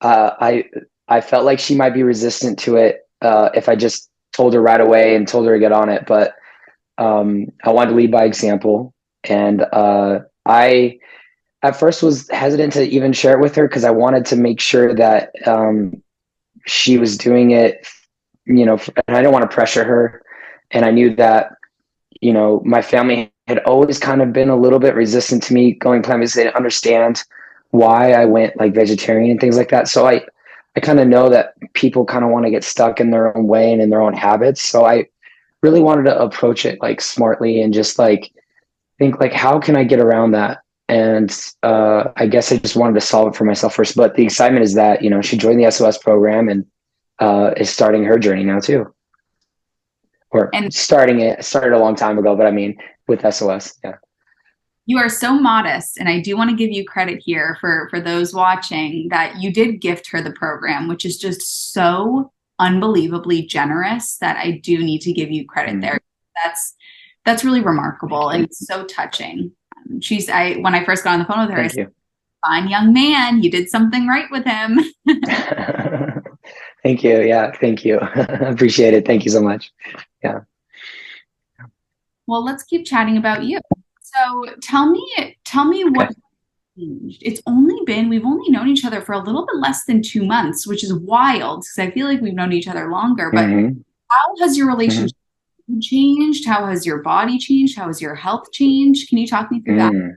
Uh, 0.00 0.32
I 0.38 0.64
I 1.08 1.20
felt 1.20 1.46
like 1.46 1.58
she 1.58 1.74
might 1.74 1.94
be 1.94 2.02
resistant 2.02 2.58
to 2.60 2.76
it 2.76 3.08
uh, 3.22 3.48
if 3.54 3.68
I 3.68 3.76
just 3.76 4.10
told 4.32 4.52
her 4.52 4.60
right 4.60 4.80
away 4.80 5.14
and 5.14 5.26
told 5.26 5.46
her 5.46 5.54
to 5.54 5.60
get 5.60 5.72
on 5.72 5.88
it. 5.88 6.04
But 6.06 6.34
um, 6.98 7.46
I 7.64 7.70
wanted 7.70 7.90
to 7.90 7.96
lead 7.96 8.10
by 8.10 8.24
example, 8.24 8.92
and 9.24 9.62
uh, 9.72 10.20
I 10.44 10.98
at 11.62 11.78
first 11.78 12.02
was 12.02 12.28
hesitant 12.30 12.72
to 12.74 12.82
even 12.82 13.12
share 13.12 13.32
it 13.32 13.40
with 13.40 13.54
her 13.54 13.68
because 13.68 13.84
I 13.84 13.90
wanted 13.90 14.26
to 14.26 14.36
make 14.36 14.60
sure 14.60 14.94
that 14.94 15.30
um, 15.46 16.02
she 16.66 16.98
was 16.98 17.16
doing 17.16 17.52
it. 17.52 17.86
You 18.46 18.66
know, 18.66 18.78
and 19.06 19.16
I 19.16 19.20
didn't 19.20 19.32
want 19.32 19.48
to 19.48 19.54
pressure 19.54 19.84
her, 19.84 20.22
and 20.70 20.84
I 20.84 20.90
knew 20.90 21.14
that 21.16 21.56
you 22.20 22.32
know 22.32 22.62
my 22.64 22.82
family 22.82 23.32
had 23.46 23.58
always 23.60 23.98
kind 23.98 24.22
of 24.22 24.32
been 24.32 24.48
a 24.48 24.56
little 24.56 24.78
bit 24.78 24.94
resistant 24.94 25.42
to 25.44 25.54
me 25.54 25.72
going 25.72 26.02
plant 26.02 26.20
based. 26.20 26.34
They 26.34 26.44
didn't 26.44 26.56
understand 26.56 27.22
why 27.70 28.12
I 28.12 28.24
went 28.24 28.56
like 28.56 28.74
vegetarian 28.74 29.30
and 29.30 29.40
things 29.40 29.56
like 29.56 29.70
that. 29.70 29.88
So 29.88 30.06
I 30.06 30.24
I 30.76 30.80
kind 30.80 31.00
of 31.00 31.08
know 31.08 31.28
that 31.28 31.54
people 31.74 32.04
kind 32.04 32.24
of 32.24 32.30
want 32.30 32.46
to 32.46 32.50
get 32.50 32.64
stuck 32.64 33.00
in 33.00 33.10
their 33.10 33.36
own 33.36 33.46
way 33.46 33.72
and 33.72 33.82
in 33.82 33.90
their 33.90 34.00
own 34.00 34.14
habits. 34.14 34.62
So 34.62 34.84
I 34.84 35.06
really 35.62 35.80
wanted 35.80 36.04
to 36.04 36.18
approach 36.18 36.64
it 36.64 36.80
like 36.80 37.00
smartly 37.00 37.60
and 37.60 37.74
just 37.74 37.98
like 37.98 38.32
think 38.98 39.20
like 39.20 39.32
how 39.32 39.58
can 39.58 39.76
I 39.76 39.84
get 39.84 40.00
around 40.00 40.32
that? 40.32 40.62
And 40.88 41.34
uh, 41.62 42.04
I 42.16 42.26
guess 42.26 42.52
I 42.52 42.58
just 42.58 42.76
wanted 42.76 42.94
to 42.94 43.00
solve 43.00 43.28
it 43.28 43.36
for 43.36 43.44
myself 43.44 43.74
first. 43.74 43.96
But 43.96 44.14
the 44.14 44.24
excitement 44.24 44.64
is 44.64 44.74
that 44.74 45.02
you 45.02 45.10
know 45.10 45.22
she 45.22 45.36
joined 45.36 45.62
the 45.62 45.70
SOS 45.70 45.98
program 45.98 46.48
and 46.48 46.66
uh, 47.18 47.52
is 47.56 47.70
starting 47.70 48.04
her 48.04 48.18
journey 48.18 48.44
now 48.44 48.60
too, 48.60 48.92
or 50.30 50.50
and 50.54 50.72
starting 50.72 51.20
it 51.20 51.44
started 51.44 51.74
a 51.74 51.78
long 51.78 51.94
time 51.94 52.18
ago. 52.18 52.36
But 52.36 52.46
I 52.46 52.50
mean 52.50 52.76
with 53.08 53.20
SOS, 53.32 53.78
yeah. 53.84 53.96
You 54.86 54.98
are 54.98 55.08
so 55.08 55.34
modest 55.34 55.96
and 55.98 56.08
i 56.08 56.20
do 56.20 56.36
want 56.36 56.50
to 56.50 56.56
give 56.56 56.72
you 56.72 56.84
credit 56.84 57.22
here 57.24 57.56
for 57.60 57.86
for 57.88 58.00
those 58.00 58.34
watching 58.34 59.08
that 59.10 59.40
you 59.40 59.52
did 59.52 59.80
gift 59.80 60.10
her 60.10 60.20
the 60.20 60.32
program 60.32 60.88
which 60.88 61.04
is 61.04 61.18
just 61.18 61.72
so 61.72 62.32
unbelievably 62.58 63.46
generous 63.46 64.16
that 64.18 64.36
i 64.38 64.50
do 64.50 64.78
need 64.78 65.00
to 65.00 65.12
give 65.12 65.30
you 65.30 65.46
credit 65.46 65.72
mm-hmm. 65.72 65.82
there. 65.82 66.00
That's 66.42 66.74
that's 67.24 67.44
really 67.44 67.60
remarkable 67.60 68.30
and 68.30 68.44
it's 68.44 68.66
so 68.66 68.84
touching. 68.84 69.52
She's 70.00 70.28
i 70.28 70.54
when 70.54 70.74
i 70.74 70.84
first 70.84 71.04
got 71.04 71.12
on 71.12 71.20
the 71.20 71.26
phone 71.26 71.46
with 71.46 71.50
her 71.50 71.56
Thank 71.56 71.72
I 71.72 71.74
said, 71.74 71.92
fine 72.44 72.68
young 72.68 72.92
man 72.92 73.42
you 73.42 73.50
did 73.50 73.68
something 73.68 74.08
right 74.08 74.30
with 74.30 74.44
him 74.44 74.80
thank 76.82 77.02
you 77.02 77.20
yeah 77.20 77.52
thank 77.60 77.84
you 77.84 77.98
appreciate 78.40 78.94
it 78.94 79.06
thank 79.06 79.24
you 79.24 79.30
so 79.30 79.40
much 79.40 79.72
yeah 80.22 80.40
well 82.26 82.44
let's 82.44 82.62
keep 82.64 82.86
chatting 82.86 83.16
about 83.16 83.44
you 83.44 83.60
so 84.12 84.44
tell 84.60 84.90
me, 84.90 85.36
tell 85.44 85.64
me 85.64 85.84
okay. 85.84 85.90
what 85.90 86.14
changed. 86.78 87.22
It's 87.22 87.40
only 87.46 87.78
been 87.84 88.08
we've 88.08 88.24
only 88.24 88.50
known 88.50 88.68
each 88.68 88.84
other 88.84 89.00
for 89.00 89.12
a 89.12 89.18
little 89.18 89.46
bit 89.46 89.56
less 89.56 89.84
than 89.84 90.02
two 90.02 90.24
months, 90.24 90.66
which 90.66 90.84
is 90.84 90.92
wild 90.94 91.60
because 91.60 91.78
I 91.78 91.90
feel 91.90 92.06
like 92.06 92.20
we've 92.20 92.34
known 92.34 92.52
each 92.52 92.68
other 92.68 92.90
longer. 92.90 93.30
But 93.32 93.46
mm-hmm. 93.46 93.80
how 94.08 94.36
has 94.40 94.56
your 94.56 94.68
relationship 94.68 95.16
mm-hmm. 95.70 95.80
changed? 95.80 96.46
How 96.46 96.66
has 96.66 96.84
your 96.84 96.98
body 96.98 97.38
changed? 97.38 97.76
How 97.76 97.86
has 97.86 98.00
your 98.00 98.14
health 98.14 98.52
changed? 98.52 99.08
Can 99.08 99.18
you 99.18 99.26
talk 99.26 99.50
me 99.50 99.60
through 99.60 99.76
mm. 99.76 99.92
that? 99.92 100.16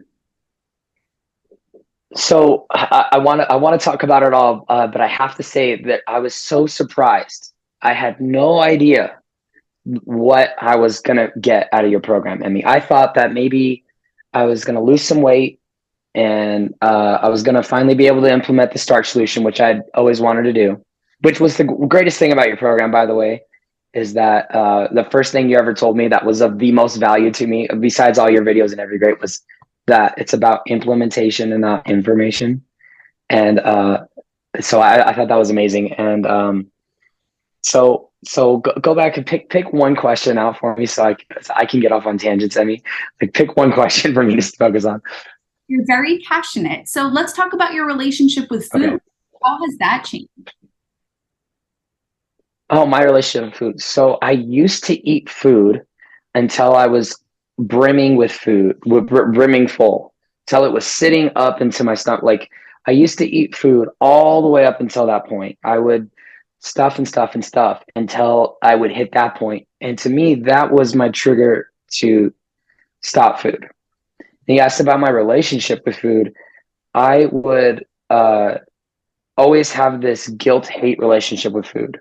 So 2.16 2.66
I 2.72 3.18
want 3.18 3.42
to 3.42 3.52
I 3.52 3.56
want 3.56 3.80
to 3.80 3.84
talk 3.84 4.04
about 4.04 4.24
it 4.24 4.34
all, 4.34 4.66
uh, 4.70 4.88
but 4.88 5.02
I 5.02 5.08
have 5.08 5.36
to 5.36 5.44
say 5.44 5.82
that 5.84 6.02
I 6.08 6.20
was 6.20 6.34
so 6.34 6.66
surprised. 6.66 7.54
I 7.82 7.94
had 7.94 8.20
no 8.22 8.60
idea 8.62 9.20
what 9.84 10.56
I 10.60 10.76
was 10.78 11.00
gonna 11.02 11.30
get 11.42 11.70
out 11.74 11.86
of 11.86 11.92
your 11.92 12.00
program. 12.00 12.40
Mean, 12.40 12.66
I 12.66 12.80
thought 12.80 13.16
that 13.16 13.34
maybe 13.34 13.84
I 14.34 14.46
was 14.46 14.64
gonna 14.64 14.82
lose 14.82 15.02
some 15.02 15.22
weight 15.22 15.60
and 16.16 16.74
uh, 16.82 17.20
I 17.22 17.30
was 17.30 17.44
gonna 17.44 17.62
finally 17.62 17.96
be 17.96 18.08
able 18.08 18.22
to 18.22 18.32
implement 18.32 18.72
the 18.72 18.80
starch 18.80 19.10
solution, 19.10 19.44
which 19.44 19.60
I'd 19.60 19.82
always 19.94 20.22
wanted 20.22 20.44
to 20.44 20.54
do. 20.54 20.82
Which 21.22 21.40
was 21.40 21.58
the 21.58 21.66
greatest 21.66 22.18
thing 22.18 22.32
about 22.32 22.48
your 22.48 22.58
program, 22.58 22.92
by 22.92 23.06
the 23.06 23.16
way, 23.16 23.42
is 23.94 24.14
that 24.14 24.54
uh, 24.56 24.88
the 24.94 25.04
first 25.06 25.32
thing 25.32 25.50
you 25.50 25.58
ever 25.58 25.74
told 25.74 25.98
me 25.98 26.08
that 26.08 26.26
was 26.26 26.42
of 26.42 26.60
the 26.60 26.72
most 26.72 26.96
value 26.98 27.32
to 27.32 27.48
me, 27.48 27.68
besides 27.80 28.18
all 28.18 28.30
your 28.30 28.44
videos 28.44 28.72
and 28.72 28.80
every 28.80 29.00
great, 29.00 29.20
was 29.22 29.42
that 29.88 30.16
it's 30.18 30.34
about 30.34 30.62
implementation 30.68 31.52
and 31.52 31.62
not 31.62 31.90
information. 31.90 32.64
And 33.30 33.60
uh, 33.60 34.06
so 34.60 34.82
I, 34.82 35.10
I, 35.10 35.14
thought 35.14 35.28
that 35.28 35.36
was 35.36 35.50
amazing. 35.50 35.94
And 35.94 36.26
um, 36.26 36.68
so 37.62 38.12
so 38.24 38.58
go, 38.58 38.74
go 38.82 38.96
back 38.96 39.18
and 39.18 39.26
pick 39.26 39.50
pick 39.50 39.72
one 39.72 39.96
question 39.96 40.38
out 40.38 40.58
for 40.58 40.76
me 40.76 40.86
so 40.86 41.04
I, 41.04 41.16
so 41.42 41.54
I 41.56 41.66
can 41.66 41.80
get 41.80 41.92
off 41.92 42.06
on 42.06 42.18
tangents. 42.18 42.58
Mean, 42.58 42.82
like 43.22 43.34
pick 43.34 43.56
one 43.56 43.72
question 43.80 44.14
for 44.14 44.24
me 44.24 44.36
to 44.36 44.42
focus 44.42 44.86
on. 44.86 45.02
You're 45.68 45.86
very 45.86 46.20
passionate. 46.20 46.88
So 46.88 47.08
let's 47.08 47.34
talk 47.34 47.54
about 47.54 47.74
your 47.74 47.86
relationship 47.86 48.50
with 48.52 48.70
food. 48.70 48.84
Okay. 48.84 49.04
How 49.44 49.58
has 49.66 49.78
that 49.80 50.06
changed? 50.06 50.54
Oh, 52.70 52.86
my 52.86 53.04
relationship 53.04 53.52
with 53.52 53.58
food. 53.58 53.82
So 53.82 54.18
I 54.22 54.32
used 54.32 54.84
to 54.86 55.08
eat 55.08 55.30
food 55.30 55.82
until 56.36 56.76
I 56.76 56.88
was 56.88 57.18
brimming 57.58 58.16
with 58.16 58.32
food, 58.32 58.78
with 58.86 59.08
brimming 59.08 59.68
full, 59.68 60.14
till 60.48 60.66
it 60.66 60.72
was 60.72 60.86
sitting 60.86 61.30
up 61.36 61.62
into 61.62 61.84
my 61.84 61.96
stomach. 61.96 62.24
Like 62.24 62.50
I 62.88 62.92
used 62.92 63.18
to 63.20 63.28
eat 63.28 63.56
food 63.56 63.90
all 64.00 64.42
the 64.42 64.50
way 64.50 64.66
up 64.66 64.82
until 64.82 65.08
that 65.08 65.28
point. 65.28 65.58
I 65.64 65.78
would 65.80 66.10
stuff 66.60 66.98
and 66.98 67.08
stuff 67.08 67.36
and 67.36 67.46
stuff 67.46 67.84
until 67.96 68.58
I 68.62 68.76
would 68.76 68.92
hit 68.92 69.12
that 69.14 69.36
point. 69.36 69.68
And 69.82 69.98
to 70.00 70.10
me, 70.10 70.36
that 70.36 70.72
was 70.72 70.96
my 70.96 71.10
trigger 71.10 71.70
to 72.00 72.34
stop 73.02 73.40
food. 73.40 73.68
And 74.48 74.58
you 74.58 74.60
asked 74.60 74.80
about 74.80 75.00
my 75.00 75.10
relationship 75.10 75.84
with 75.86 75.98
food. 75.98 76.34
I 76.94 77.26
would 77.26 77.86
uh, 78.10 78.56
always 79.38 79.72
have 79.74 80.02
this 80.02 80.28
guilt 80.30 80.68
hate 80.68 81.00
relationship 81.00 81.54
with 81.54 81.68
food. 81.68 82.00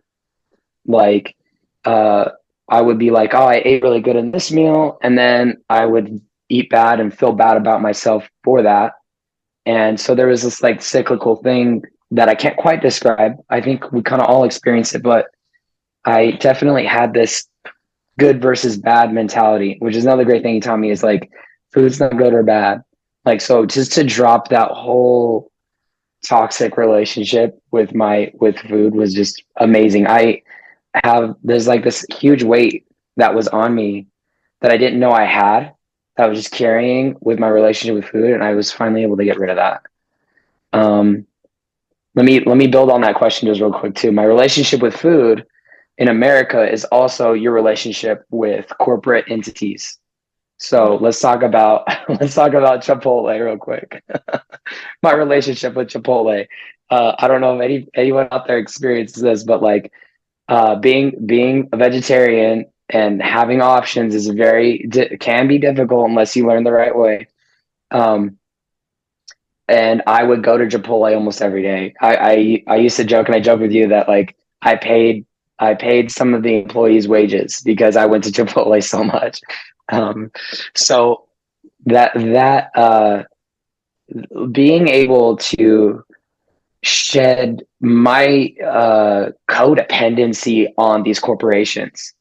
Like, 0.87 1.37
uh, 1.85 2.31
I 2.69 2.81
would 2.81 2.99
be 2.99 3.11
like, 3.11 3.35
oh, 3.35 3.45
I 3.45 3.63
ate 3.65 3.83
really 3.83 4.01
good 4.01 4.17
in 4.17 4.31
this 4.31 4.51
meal. 4.51 4.99
And 5.03 5.19
then 5.19 5.63
I 5.69 5.85
would 5.87 6.21
eat 6.49 6.71
bad 6.71 7.01
and 7.01 7.17
feel 7.17 7.33
bad 7.33 7.57
about 7.57 7.83
myself 7.83 8.29
for 8.43 8.63
that. 8.63 8.93
And 9.67 9.99
so 9.99 10.15
there 10.15 10.29
was 10.29 10.43
this 10.43 10.63
like 10.63 10.83
cyclical 10.83 11.37
thing 11.37 11.83
that 12.11 12.29
I 12.29 12.35
can't 12.35 12.57
quite 12.57 12.83
describe. 12.83 13.35
I 13.51 13.61
think 13.61 13.91
we 13.93 14.03
kind 14.03 14.23
of 14.23 14.29
all 14.29 14.45
experience 14.45 14.95
it, 14.95 15.03
but 15.03 15.27
I 16.05 16.33
definitely 16.33 16.85
had 16.85 17.13
this 17.13 17.47
good 18.19 18.41
versus 18.41 18.77
bad 18.77 19.13
mentality, 19.13 19.77
which 19.81 19.97
is 19.97 20.05
another 20.05 20.25
great 20.25 20.43
thing 20.43 20.55
he 20.55 20.61
taught 20.61 20.79
me 20.79 20.91
is 20.91 21.03
like 21.03 21.31
food's 21.73 21.99
not 21.99 22.17
good 22.17 22.33
or 22.33 22.43
bad. 22.43 22.83
Like 23.25 23.41
so 23.41 23.67
just 23.67 23.93
to 23.93 24.05
drop 24.05 24.49
that 24.49 24.71
whole 24.71 25.51
toxic 26.25 26.77
relationship 26.77 27.59
with 27.71 27.95
my 27.95 28.31
with 28.35 28.59
food 28.59 28.95
was 28.95 29.13
just 29.13 29.43
amazing. 29.57 30.07
I 30.07 30.43
have 31.03 31.37
there's 31.43 31.67
like 31.67 31.83
this 31.83 32.05
huge 32.11 32.43
weight 32.43 32.87
that 33.17 33.35
was 33.35 33.49
on 33.49 33.75
me 33.75 34.07
that 34.61 34.71
I 34.71 34.77
didn't 34.77 35.01
know 35.01 35.13
I 35.13 35.25
had 35.25 35.73
that 36.17 36.25
I 36.25 36.29
was 36.29 36.39
just 36.39 36.53
carrying 36.53 37.17
with 37.21 37.39
my 37.39 37.49
relationship 37.49 37.97
with 37.97 38.11
food 38.11 38.33
and 38.33 38.43
I 38.45 38.55
was 38.55 38.73
finally 38.73 39.03
able 39.03 39.17
to 39.17 39.25
get 39.25 39.39
rid 39.39 39.51
of 39.51 39.57
that. 39.57 39.83
Um 40.73 41.27
let 42.15 42.25
me 42.25 42.41
let 42.41 42.57
me 42.57 42.67
build 42.67 42.91
on 42.91 43.01
that 43.01 43.17
question 43.17 43.49
just 43.49 43.61
real 43.61 43.73
quick 43.73 43.95
too. 43.95 44.13
My 44.13 44.25
relationship 44.25 44.81
with 44.81 44.97
food 44.97 45.45
in 45.99 46.09
America 46.09 46.71
is 46.71 46.85
also 46.87 47.33
your 47.33 47.53
relationship 47.53 48.25
with 48.31 48.71
corporate 48.79 49.27
entities. 49.29 49.99
So 50.59 50.97
let's 51.01 51.21
talk 51.21 51.43
about 51.43 51.87
let's 52.09 52.35
talk 52.35 52.55
about 52.55 52.83
Chipotle 52.83 53.45
real 53.45 53.59
quick. 53.59 54.03
My 55.03 55.13
relationship 55.13 55.75
with 55.75 55.89
Chipotle. 55.89 56.47
Uh, 56.91 57.15
I 57.19 57.29
don't 57.29 57.41
know 57.41 57.57
if 57.57 57.63
any 57.63 57.89
anyone 57.95 58.29
out 58.31 58.47
there 58.47 58.59
experiences 58.59 59.23
this, 59.23 59.43
but 59.43 59.63
like 59.63 59.93
uh, 60.49 60.77
being 60.77 61.27
being 61.27 61.69
a 61.73 61.77
vegetarian 61.77 62.67
and 62.91 63.23
having 63.23 63.63
options 63.63 64.15
is 64.15 64.29
very 64.29 64.89
can 65.21 65.49
be 65.49 65.59
difficult 65.59 66.09
unless 66.09 66.37
you 66.37 66.47
learn 66.47 66.65
the 66.65 66.73
right 66.73 66.97
way. 66.97 67.29
Um, 67.91 68.39
and 69.69 70.03
I 70.07 70.23
would 70.23 70.45
go 70.45 70.59
to 70.59 70.67
Chipotle 70.67 71.15
almost 71.15 71.41
every 71.41 71.63
day. 71.63 71.95
I, 72.01 72.17
I 72.17 72.75
I 72.75 72.77
used 72.77 72.97
to 72.97 73.05
joke 73.05 73.29
and 73.29 73.35
I 73.35 73.41
joke 73.41 73.61
with 73.61 73.73
you 73.73 73.89
that 73.89 74.09
like 74.09 74.37
I 74.63 74.77
paid 74.77 75.25
I 75.59 75.75
paid 75.75 76.11
some 76.11 76.35
of 76.35 76.43
the 76.43 76.59
employees' 76.59 77.09
wages 77.09 77.63
because 77.65 77.97
I 77.97 78.07
went 78.07 78.25
to 78.25 78.31
Chipotle 78.45 78.83
so 78.83 79.05
much. 79.05 79.41
Um, 79.91 80.31
so 80.75 81.25
that 81.87 82.13
that 82.15 82.71
uh, 82.75 83.23
being 84.53 84.89
able 84.89 85.37
to 85.37 86.05
shed 86.85 87.63
my 87.81 88.55
uh, 88.65 89.31
codependency 89.49 90.69
on 90.79 91.03
these 91.03 91.19
corporations. 91.19 92.15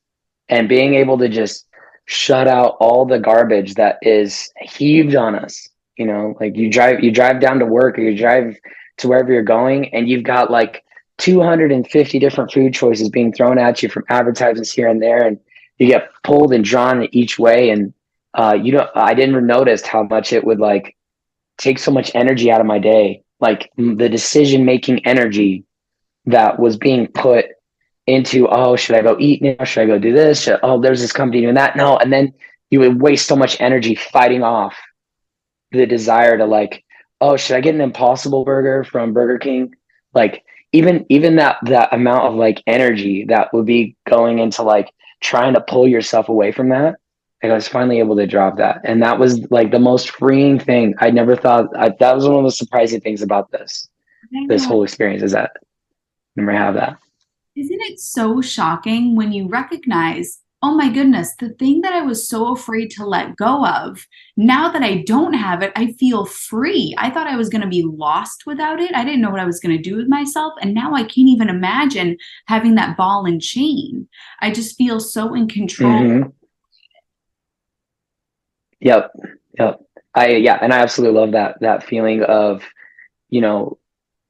And 0.50 0.70
being 0.70 0.96
able 0.96 1.18
to 1.20 1.30
just 1.30 1.68
shut 2.06 2.48
out 2.48 2.76
all 2.80 3.06
the 3.06 3.20
garbage 3.20 3.76
that 3.76 3.98
is 4.02 4.52
heaved 4.62 5.16
on 5.16 5.36
us 5.36 5.70
you 5.98 6.06
know 6.06 6.36
like 6.40 6.56
you 6.56 6.70
drive 6.70 7.04
you 7.04 7.12
drive 7.12 7.40
down 7.40 7.60
to 7.60 7.66
work 7.66 7.98
or 7.98 8.02
you 8.02 8.18
drive 8.18 8.58
to 8.98 9.08
wherever 9.08 9.32
you're 9.32 9.44
going 9.44 9.94
and 9.94 10.10
you've 10.10 10.24
got 10.24 10.52
like 10.52 10.84
250 11.20 12.20
different 12.20 12.52
food 12.52 12.74
choices 12.74 13.10
being 13.10 13.32
thrown 13.32 13.58
at 13.58 13.82
you 13.82 13.90
from 13.90 14.04
advertisements 14.10 14.72
here 14.72 14.88
and 14.88 15.02
there 15.02 15.26
and 15.26 15.40
you 15.78 15.88
get 15.88 16.10
pulled 16.24 16.54
and 16.54 16.64
drawn 16.66 17.08
each 17.12 17.38
way 17.40 17.70
and 17.70 17.94
uh, 18.34 18.58
you 18.62 18.72
know 18.72 18.90
i 18.96 19.14
didn't 19.14 19.46
notice 19.46 19.86
how 19.86 20.04
much 20.04 20.34
it 20.34 20.44
would 20.44 20.60
like 20.60 20.96
take 21.58 21.78
so 21.78 21.92
much 21.92 22.12
energy 22.16 22.52
out 22.52 22.60
of 22.60 22.68
my 22.68 22.80
day 22.80 23.23
like 23.44 23.70
the 23.78 24.10
decision 24.10 24.66
making 24.66 25.06
energy 25.06 25.64
that 26.26 26.58
was 26.60 26.78
being 26.78 27.08
put 27.08 27.46
into 28.08 28.48
oh 28.50 28.76
should 28.76 28.96
i 28.96 29.02
go 29.02 29.16
eat 29.20 29.42
now 29.42 29.64
should 29.64 29.84
i 29.84 29.86
go 29.86 30.00
do 30.00 30.12
this 30.12 30.42
should, 30.44 30.60
oh 30.64 30.82
there's 30.82 31.02
this 31.02 31.12
company 31.12 31.42
doing 31.42 31.54
that 31.54 31.78
no 31.78 31.98
and 31.98 32.12
then 32.12 32.34
you 32.74 32.80
would 32.80 33.00
waste 33.00 33.28
so 33.28 33.36
much 33.36 33.62
energy 33.62 33.94
fighting 33.94 34.42
off 34.42 34.76
the 35.74 35.86
desire 35.86 36.38
to 36.40 36.46
like, 36.46 36.84
oh, 37.22 37.38
should 37.38 37.56
I 37.56 37.62
get 37.62 37.76
an 37.76 37.82
impossible 37.82 38.46
burger 38.46 38.84
from 38.84 39.14
Burger 39.14 39.38
King? 39.38 39.76
Like 40.14 40.44
even 40.72 41.06
even 41.10 41.36
that 41.36 41.58
that 41.66 41.94
amount 41.94 42.26
of 42.26 42.34
like 42.34 42.64
energy 42.66 43.26
that 43.26 43.54
would 43.54 43.68
be 43.68 43.96
going 44.08 44.40
into 44.40 44.64
like 44.64 44.92
trying 45.22 45.54
to 45.54 45.62
pull 45.62 45.88
yourself 45.88 46.30
away 46.30 46.52
from 46.52 46.70
that. 46.70 46.96
Like 47.44 47.52
I 47.52 47.56
was 47.56 47.68
finally 47.68 48.00
able 48.00 48.16
to 48.16 48.26
drop 48.26 48.58
that. 48.58 48.82
And 48.86 49.04
that 49.04 49.20
was 49.20 49.46
like 49.52 49.72
the 49.72 49.80
most 49.80 50.10
freeing 50.10 50.58
thing. 50.58 50.96
I 51.00 51.12
never 51.12 51.36
thought 51.36 51.68
I, 51.78 51.90
that 52.00 52.16
was 52.16 52.28
one 52.28 52.38
of 52.38 52.46
the 52.46 52.52
surprising 52.52 53.02
things 53.02 53.22
about 53.22 53.52
this, 53.52 53.90
this 54.48 54.66
whole 54.66 54.84
experience 54.84 55.22
is 55.22 55.34
that 55.34 55.52
I 55.58 55.62
never 56.38 56.54
have 56.54 56.74
that. 56.76 56.98
Isn't 57.56 57.82
it 57.82 58.00
so 58.00 58.42
shocking 58.42 59.16
when 59.16 59.32
you 59.32 59.48
recognize 59.48 60.40
oh 60.64 60.74
my 60.74 60.90
goodness, 60.90 61.36
the 61.40 61.50
thing 61.50 61.82
that 61.82 61.92
I 61.92 62.02
was 62.02 62.28
so 62.28 62.54
afraid 62.54 62.90
to 62.92 63.06
let 63.06 63.36
go 63.36 63.68
of, 63.68 64.08
now 64.38 64.72
that 64.72 64.82
I 64.82 65.04
don't 65.06 65.34
have 65.34 65.62
it, 65.62 65.74
I 65.76 65.92
feel 66.00 66.26
free. 66.26 66.96
I 66.98 67.10
thought 67.10 67.28
I 67.28 67.36
was 67.36 67.50
going 67.50 67.64
to 67.64 67.68
be 67.68 67.84
lost 67.84 68.46
without 68.46 68.80
it. 68.80 68.96
I 68.96 69.04
didn't 69.04 69.20
know 69.20 69.30
what 69.30 69.42
I 69.42 69.46
was 69.46 69.60
going 69.60 69.76
to 69.76 69.84
do 69.84 69.98
with 69.98 70.08
myself. 70.08 70.54
And 70.62 70.74
now 70.74 70.94
I 70.94 71.02
can't 71.02 71.28
even 71.28 71.50
imagine 71.50 72.16
having 72.48 72.76
that 72.76 72.96
ball 72.96 73.26
and 73.26 73.42
chain. 73.42 74.08
I 74.40 74.52
just 74.52 74.78
feel 74.78 75.02
so 75.02 75.34
in 75.34 75.50
control. 75.50 75.92
Mm-hmm. 75.92 76.30
Yep. 78.84 79.12
Yep. 79.60 79.82
I, 80.16 80.28
yeah. 80.36 80.60
And 80.62 80.74
I 80.74 80.80
absolutely 80.80 81.20
love 81.20 81.32
that, 81.32 81.60
that 81.62 81.84
feeling 81.84 82.24
of, 82.24 82.64
you 83.30 83.42
know, 83.42 83.78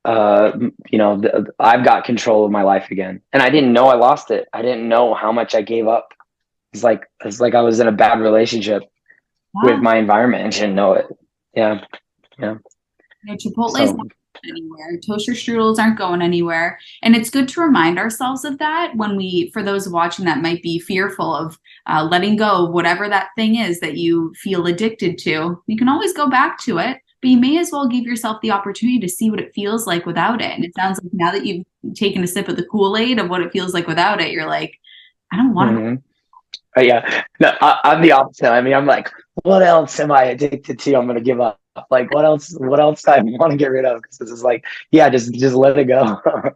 uh, 0.06 0.52
you 0.89 0.98
know, 0.98 1.20
th- 1.20 1.34
I've 1.60 1.86
got 1.86 2.06
control 2.06 2.46
of 2.46 2.52
my 2.52 2.63
life 2.63 2.92
again. 2.92 3.22
And 3.32 3.44
I 3.44 3.50
didn't 3.50 3.74
know 3.74 3.88
I 3.88 3.96
lost 3.96 4.32
it. 4.32 4.48
I 4.54 4.62
didn't 4.62 4.88
know 4.88 5.13
how 5.13 5.32
much 5.32 5.56
I 5.56 5.62
gave 5.62 5.88
up 5.88 6.13
it's 6.74 6.84
like 6.84 7.08
it's 7.24 7.39
like 7.39 7.56
I 7.56 7.62
was 7.62 7.80
in 7.80 7.88
a 7.88 7.92
bad 7.92 8.20
relationship 8.20 8.84
wow. 9.54 9.62
with 9.66 9.80
my 9.80 9.98
environment 9.98 10.44
and 10.44 10.54
didn't 10.54 10.76
know 10.76 10.94
it. 10.94 11.06
Yeah, 11.56 11.86
yeah. 12.39 12.56
yeah 13.24 13.36
Chipotle's 13.36 13.76
so, 13.76 13.98
anywhere. 14.47 14.97
Toaster 15.06 15.34
strudels 15.34 15.79
aren't 15.79 15.97
going 15.97 16.21
anywhere, 16.21 16.79
and 17.01 17.15
it's 17.15 17.29
good 17.29 17.47
to 17.49 17.62
remind 17.62 17.97
ourselves 17.97 18.43
of 18.45 18.58
that 18.60 18.95
when 18.95 19.15
we, 19.15 19.49
for 19.51 19.63
those 19.63 19.89
watching 19.89 20.25
that 20.25 20.41
might 20.41 20.62
be 20.62 20.79
fearful 20.79 21.36
of 21.36 21.60
uh, 21.88 22.08
letting 22.10 22.36
go 22.36 22.65
of 22.65 22.73
whatever 22.73 23.10
that 23.10 23.29
thing 23.36 23.56
is 23.56 23.79
that 23.79 23.97
you 23.97 24.34
feel 24.36 24.67
addicted 24.67 25.17
to. 25.19 25.62
You 25.67 25.77
can 25.77 25.89
always 25.89 26.13
go 26.13 26.29
back 26.29 26.60
to 26.63 26.77
it, 26.77 26.97
but 27.21 27.29
you 27.29 27.38
may 27.38 27.58
as 27.58 27.71
well 27.71 27.88
give 27.88 28.03
yourself 28.03 28.41
the 28.41 28.51
opportunity 28.51 28.99
to 28.99 29.10
see 29.10 29.29
what 29.29 29.41
it 29.41 29.53
feels 29.53 29.88
like 29.88 30.06
without 30.06 30.41
it. 30.41 30.51
And 30.51 30.63
it 30.63 30.75
sounds 30.75 30.99
like 31.01 31.13
now 31.13 31.32
that 31.32 31.45
you've 31.45 31.65
taken 31.95 32.23
a 32.23 32.27
sip 32.27 32.47
of 32.47 32.58
the 32.58 32.65
Kool 32.65 32.97
Aid 32.97 33.19
of 33.19 33.29
what 33.29 33.41
it 33.41 33.51
feels 33.51 33.73
like 33.73 33.88
without 33.88 34.21
it, 34.21 34.32
you're 34.32 34.47
like, 34.47 34.73
I 35.32 35.38
don't 35.38 35.53
want 35.53 35.71
to. 35.71 35.75
Mm-hmm 35.75 35.95
uh, 36.75 36.82
yeah, 36.82 37.23
no, 37.39 37.53
I, 37.62 37.93
am 37.93 38.01
the 38.01 38.12
opposite. 38.12 38.51
I 38.51 38.62
mean, 38.62 38.73
I'm 38.73 38.86
like, 38.86 39.12
what 39.43 39.62
else 39.62 39.99
am 39.99 40.12
I 40.12 40.25
addicted 40.25 40.79
to? 40.79 40.95
I'm 40.95 41.08
gonna 41.08 41.21
give 41.21 41.39
up. 41.39 41.60
Like, 41.90 42.14
what 42.14 42.26
else? 42.26 42.54
What 42.58 42.80
else 42.80 43.08
I 43.08 43.22
want 43.24 43.52
to 43.52 43.58
get 43.58 43.72
rid 43.72 43.86
of? 43.86 44.02
Because 44.02 44.18
this 44.18 44.32
is 44.32 44.44
like, 44.44 44.66
yeah, 44.92 45.10
just 45.10 45.34
just 45.34 45.56
let 45.56 45.78
it 45.78 45.86
go. 45.86 46.22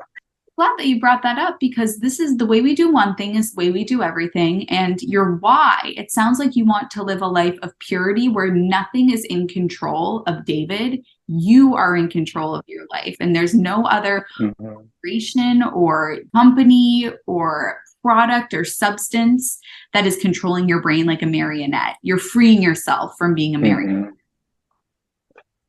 glad 0.57 0.75
that 0.79 0.87
you 0.87 0.99
brought 0.99 1.21
that 1.21 1.37
up 1.37 1.59
because 1.59 1.99
this 1.99 2.19
is 2.19 2.35
the 2.35 2.45
way 2.45 2.61
we 2.61 2.73
do 2.73 2.91
one 2.91 3.15
thing 3.15 3.35
is 3.35 3.53
the 3.53 3.57
way 3.57 3.71
we 3.71 3.83
do 3.83 4.01
everything 4.01 4.67
and 4.69 5.01
your 5.03 5.35
why 5.35 5.93
it 5.95 6.11
sounds 6.11 6.39
like 6.39 6.55
you 6.55 6.65
want 6.65 6.89
to 6.89 7.03
live 7.03 7.21
a 7.21 7.27
life 7.27 7.57
of 7.61 7.77
purity 7.77 8.27
where 8.27 8.51
nothing 8.51 9.11
is 9.11 9.23
in 9.25 9.47
control 9.47 10.23
of 10.25 10.43
david 10.45 11.05
you 11.27 11.75
are 11.75 11.95
in 11.95 12.09
control 12.09 12.55
of 12.55 12.63
your 12.67 12.85
life 12.89 13.15
and 13.19 13.35
there's 13.35 13.53
no 13.53 13.85
other 13.85 14.25
mm-hmm. 14.39 14.81
creation 14.99 15.61
or 15.61 16.17
company 16.33 17.11
or 17.27 17.79
product 18.01 18.53
or 18.53 18.65
substance 18.65 19.59
that 19.93 20.07
is 20.07 20.17
controlling 20.17 20.67
your 20.67 20.81
brain 20.81 21.05
like 21.05 21.21
a 21.21 21.27
marionette 21.27 21.97
you're 22.01 22.17
freeing 22.17 22.63
yourself 22.63 23.13
from 23.15 23.35
being 23.35 23.53
a 23.53 23.59
marionette 23.59 24.05
mm-hmm. 24.05 24.16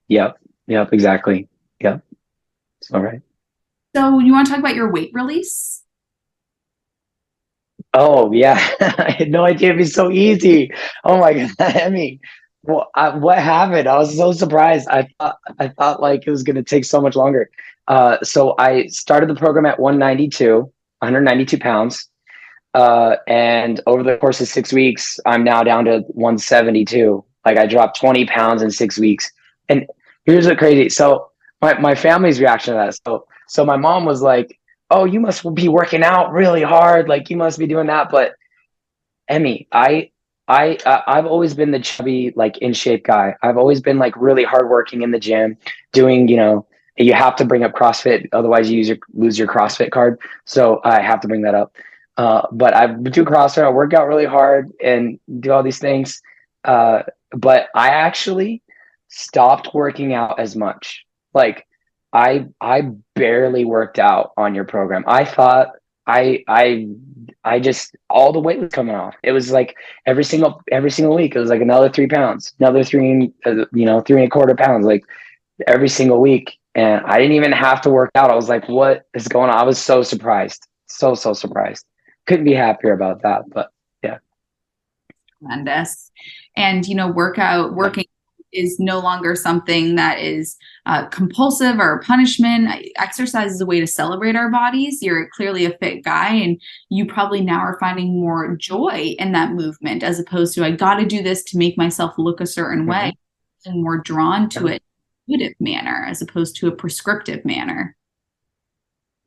Yep 0.08 0.38
yep 0.66 0.92
exactly 0.92 1.48
yep 1.80 2.02
all 2.92 3.00
right 3.00 3.22
so 3.98 4.18
you 4.18 4.32
want 4.32 4.46
to 4.46 4.52
talk 4.52 4.60
about 4.60 4.74
your 4.74 4.92
weight 4.92 5.10
release? 5.12 5.82
Oh 7.94 8.32
yeah, 8.32 8.54
I 8.80 9.14
had 9.18 9.30
no 9.30 9.44
idea 9.44 9.70
it'd 9.70 9.78
be 9.78 9.86
so 9.86 10.10
easy. 10.10 10.70
Oh 11.04 11.18
my 11.18 11.32
god, 11.58 11.76
I 11.76 11.88
mean, 11.88 12.20
well, 12.62 12.90
I, 12.94 13.16
what 13.16 13.38
happened? 13.38 13.88
I 13.88 13.96
was 13.98 14.16
so 14.16 14.32
surprised. 14.32 14.88
I 14.88 15.08
thought 15.18 15.38
I 15.58 15.68
thought 15.68 16.00
like 16.00 16.26
it 16.26 16.30
was 16.30 16.42
going 16.42 16.56
to 16.56 16.62
take 16.62 16.84
so 16.84 17.00
much 17.00 17.16
longer. 17.16 17.50
Uh, 17.88 18.18
so 18.22 18.54
I 18.58 18.86
started 18.88 19.30
the 19.30 19.34
program 19.34 19.64
at 19.64 19.80
192, 19.80 20.58
192 20.58 21.58
pounds, 21.58 22.08
uh, 22.74 23.16
and 23.26 23.80
over 23.86 24.02
the 24.02 24.18
course 24.18 24.40
of 24.40 24.48
six 24.48 24.72
weeks, 24.72 25.18
I'm 25.24 25.42
now 25.42 25.62
down 25.64 25.86
to 25.86 26.00
172. 26.08 27.24
Like 27.46 27.56
I 27.56 27.66
dropped 27.66 27.98
20 27.98 28.26
pounds 28.26 28.60
in 28.60 28.70
six 28.70 28.98
weeks. 28.98 29.30
And 29.70 29.86
here's 30.28 30.46
what 30.46 30.58
crazy. 30.58 30.88
So 30.88 31.30
my 31.60 31.78
my 31.78 31.94
family's 31.94 32.40
reaction 32.40 32.74
to 32.74 32.78
that. 32.78 32.98
So 33.06 33.26
so 33.48 33.64
my 33.64 33.76
mom 33.76 34.04
was 34.04 34.22
like, 34.22 34.58
"Oh, 34.90 35.04
you 35.04 35.20
must 35.20 35.42
be 35.54 35.68
working 35.68 36.02
out 36.02 36.32
really 36.32 36.62
hard. 36.62 37.08
Like 37.08 37.30
you 37.30 37.36
must 37.36 37.58
be 37.58 37.66
doing 37.66 37.86
that." 37.86 38.10
But 38.10 38.34
Emmie, 39.28 39.66
I 39.72 40.10
I 40.46 40.78
uh, 40.86 41.02
I've 41.06 41.26
always 41.26 41.54
been 41.54 41.70
the 41.70 41.80
chubby, 41.80 42.32
like 42.36 42.58
in 42.58 42.72
shape 42.72 43.04
guy. 43.04 43.34
I've 43.42 43.56
always 43.56 43.80
been 43.80 43.98
like 43.98 44.14
really 44.16 44.44
hardworking 44.44 45.02
in 45.02 45.10
the 45.10 45.18
gym, 45.18 45.56
doing 45.92 46.28
you 46.28 46.36
know. 46.36 46.66
You 47.00 47.12
have 47.12 47.36
to 47.36 47.44
bring 47.44 47.62
up 47.62 47.74
CrossFit, 47.74 48.28
otherwise 48.32 48.68
you 48.68 48.80
your, 48.80 48.96
lose 49.14 49.38
your 49.38 49.46
CrossFit 49.46 49.92
card. 49.92 50.18
So 50.46 50.80
I 50.82 51.00
have 51.00 51.20
to 51.20 51.28
bring 51.28 51.42
that 51.42 51.54
up. 51.54 51.76
Uh, 52.16 52.48
but 52.50 52.74
I 52.74 52.88
do 52.88 53.24
CrossFit. 53.24 53.62
I 53.62 53.70
work 53.70 53.94
out 53.94 54.08
really 54.08 54.24
hard 54.24 54.72
and 54.82 55.20
do 55.38 55.52
all 55.52 55.62
these 55.62 55.78
things. 55.78 56.20
Uh, 56.64 57.04
but 57.30 57.68
I 57.72 57.90
actually 57.90 58.62
stopped 59.08 59.74
working 59.74 60.14
out 60.14 60.38
as 60.38 60.56
much. 60.56 61.04
Like 61.34 61.66
I 62.12 62.46
I 62.60 62.90
barely 63.14 63.64
worked 63.64 63.98
out 63.98 64.32
on 64.36 64.54
your 64.54 64.64
program. 64.64 65.04
I 65.06 65.24
thought 65.24 65.72
I 66.06 66.42
I 66.48 66.88
I 67.44 67.60
just 67.60 67.94
all 68.08 68.32
the 68.32 68.40
weight 68.40 68.60
was 68.60 68.72
coming 68.72 68.94
off. 68.94 69.14
It 69.22 69.32
was 69.32 69.50
like 69.50 69.76
every 70.06 70.24
single 70.24 70.62
every 70.72 70.90
single 70.90 71.14
week 71.14 71.36
it 71.36 71.38
was 71.38 71.50
like 71.50 71.60
another 71.60 71.90
three 71.90 72.06
pounds, 72.08 72.54
another 72.58 72.82
three 72.82 73.32
uh, 73.44 73.66
you 73.72 73.84
know 73.84 74.00
three 74.00 74.22
and 74.22 74.26
a 74.26 74.30
quarter 74.30 74.54
pounds 74.54 74.86
like 74.86 75.04
every 75.66 75.88
single 75.88 76.20
week, 76.20 76.58
and 76.74 77.04
I 77.04 77.18
didn't 77.18 77.36
even 77.36 77.52
have 77.52 77.82
to 77.82 77.90
work 77.90 78.10
out. 78.14 78.30
I 78.30 78.34
was 78.34 78.48
like, 78.48 78.68
what 78.68 79.06
is 79.14 79.28
going 79.28 79.50
on? 79.50 79.56
I 79.56 79.64
was 79.64 79.78
so 79.78 80.02
surprised, 80.02 80.66
so 80.86 81.14
so 81.14 81.34
surprised. 81.34 81.84
Couldn't 82.26 82.44
be 82.44 82.54
happier 82.54 82.92
about 82.92 83.22
that, 83.22 83.42
but 83.48 83.70
yeah. 84.02 84.18
Tremendous, 85.40 86.10
and 86.56 86.86
you 86.86 86.94
know, 86.94 87.08
workout 87.08 87.74
working 87.74 88.06
is 88.52 88.78
no 88.78 88.98
longer 88.98 89.34
something 89.34 89.94
that 89.96 90.18
is 90.18 90.56
uh, 90.86 91.06
compulsive 91.08 91.78
or 91.78 92.00
punishment. 92.00 92.68
Exercise 92.96 93.52
is 93.52 93.60
a 93.60 93.66
way 93.66 93.80
to 93.80 93.86
celebrate 93.86 94.36
our 94.36 94.50
bodies. 94.50 95.02
You're 95.02 95.28
clearly 95.30 95.64
a 95.64 95.76
fit 95.78 96.04
guy, 96.04 96.34
and 96.34 96.60
you 96.88 97.06
probably 97.06 97.40
now 97.40 97.60
are 97.60 97.78
finding 97.78 98.20
more 98.20 98.56
joy 98.56 99.14
in 99.18 99.32
that 99.32 99.52
movement 99.52 100.02
as 100.02 100.18
opposed 100.18 100.54
to 100.54 100.64
I 100.64 100.72
got 100.72 100.96
to 100.96 101.06
do 101.06 101.22
this 101.22 101.42
to 101.44 101.58
make 101.58 101.76
myself 101.76 102.14
look 102.18 102.40
a 102.40 102.46
certain 102.46 102.80
mm-hmm. 102.80 102.90
way, 102.90 103.18
and 103.66 103.82
more 103.82 103.98
drawn 103.98 104.48
to 104.50 104.66
it 104.66 104.82
intuitive 105.28 105.54
manner 105.60 106.04
as 106.08 106.22
opposed 106.22 106.56
to 106.56 106.68
a 106.68 106.72
prescriptive 106.72 107.44
manner. 107.44 107.96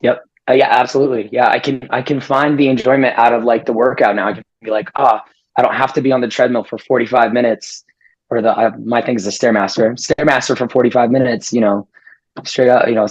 Yep. 0.02 0.24
Uh, 0.50 0.54
yeah, 0.54 0.70
absolutely. 0.70 1.30
Yeah, 1.32 1.48
I 1.50 1.60
can 1.60 1.88
I 1.92 2.02
can 2.02 2.20
find 2.20 2.60
the 2.60 2.68
enjoyment 2.68 3.18
out 3.18 3.34
of 3.34 3.44
like 3.44 3.66
the 3.66 3.74
workout 3.74 4.16
now. 4.16 4.28
I 4.28 4.34
can 4.34 4.44
be 4.62 4.72
like, 4.72 4.90
ah, 4.96 5.24
oh, 5.24 5.32
I 5.56 5.62
don't 5.62 5.76
have 5.76 5.94
to 5.94 6.02
be 6.02 6.12
on 6.12 6.22
the 6.22 6.28
treadmill 6.28 6.64
for 6.64 6.78
45 6.78 7.34
minutes 7.34 7.84
or 8.32 8.42
the 8.42 8.58
uh, 8.58 8.72
my 8.84 9.02
thing 9.02 9.16
is 9.16 9.26
the 9.26 9.32
stairmaster 9.32 9.94
stairmaster 10.00 10.58
for 10.58 10.68
45 10.68 11.12
minutes 11.12 11.54
you 11.54 11.62
know 11.62 11.88
straight 12.44 12.70
up 12.70 12.88
you 12.88 12.96
know 12.96 13.08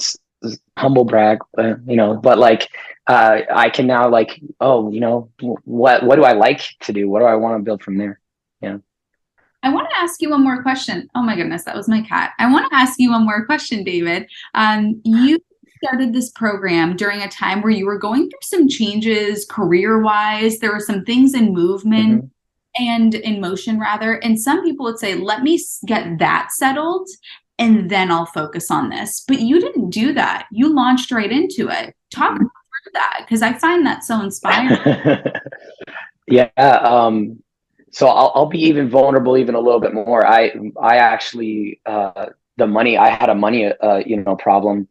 humble 0.77 1.05
brag 1.05 1.39
uh, 1.59 1.75
you 1.87 1.97
know 1.97 2.17
but 2.17 2.39
like 2.39 2.69
uh, 3.07 3.41
i 3.55 3.69
can 3.69 3.87
now 3.87 4.09
like 4.09 4.41
oh 4.61 4.91
you 4.91 5.01
know 5.01 5.31
what 5.65 6.03
what 6.03 6.17
do 6.17 6.25
i 6.25 6.33
like 6.33 6.63
to 6.81 6.93
do 6.93 7.09
what 7.09 7.21
do 7.21 7.27
i 7.27 7.35
want 7.35 7.59
to 7.59 7.63
build 7.63 7.83
from 7.83 7.97
there 7.97 8.19
yeah 8.61 8.79
I 9.63 9.71
want 9.71 9.91
to 9.91 9.99
ask 9.99 10.23
you 10.23 10.31
one 10.31 10.43
more 10.43 10.63
question. 10.63 11.11
Oh 11.15 11.21
my 11.21 11.37
goodness, 11.37 11.65
that 11.65 11.77
was 11.77 11.87
my 11.87 12.01
cat. 12.01 12.33
I 12.39 12.51
want 12.51 12.71
to 12.71 12.75
ask 12.75 12.99
you 12.99 13.11
one 13.11 13.27
more 13.27 13.45
question, 13.45 13.85
David. 13.85 14.27
Um, 14.55 15.03
you 15.05 15.39
started 15.85 16.15
this 16.15 16.31
program 16.31 16.97
during 16.97 17.21
a 17.21 17.29
time 17.29 17.61
where 17.61 17.71
you 17.71 17.85
were 17.85 17.99
going 17.99 18.31
through 18.31 18.39
some 18.41 18.69
changes 18.69 19.45
career 19.45 20.01
wise. 20.01 20.61
There 20.61 20.73
were 20.73 20.81
some 20.81 21.05
things 21.05 21.35
in 21.35 21.53
movement. 21.53 22.23
Mm-hmm 22.23 22.27
and 22.77 23.15
in 23.15 23.41
motion 23.41 23.79
rather. 23.79 24.15
And 24.15 24.41
some 24.41 24.63
people 24.63 24.85
would 24.85 24.99
say, 24.99 25.15
let 25.15 25.43
me 25.43 25.61
get 25.87 26.19
that 26.19 26.49
settled 26.53 27.09
and 27.59 27.91
then 27.91 28.11
I'll 28.11 28.27
focus 28.27 28.71
on 28.71 28.89
this. 28.89 29.23
But 29.29 29.41
you 29.41 29.61
didn't 29.61 29.91
do 29.91 30.15
that. 30.15 30.47
You 30.51 30.75
launched 30.75 31.13
right 31.13 31.31
into 31.31 31.69
it. 31.69 31.95
Talk 32.11 32.37
about 32.37 32.51
that 32.95 33.21
because 33.21 33.43
I 33.43 33.53
find 33.53 33.85
that 33.87 34.03
so 34.03 34.21
inspiring. 34.21 34.79
yeah. 36.27 36.49
Um, 36.57 37.43
so 37.93 38.09
I'll, 38.09 38.33
I'll 38.35 38.47
be 38.47 38.63
even 38.63 38.89
vulnerable 38.89 39.37
even 39.37 39.55
a 39.55 39.61
little 39.61 39.81
bit 39.81 39.93
more. 39.93 40.27
I 40.27 40.53
I 40.81 40.97
actually 40.97 41.81
uh, 41.87 42.27
the 42.57 42.67
money 42.67 42.97
I 42.97 43.11
had 43.11 43.29
a 43.29 43.35
money 43.35 43.67
uh, 43.67 44.03
you 44.07 44.17
know 44.17 44.37
problem 44.37 44.89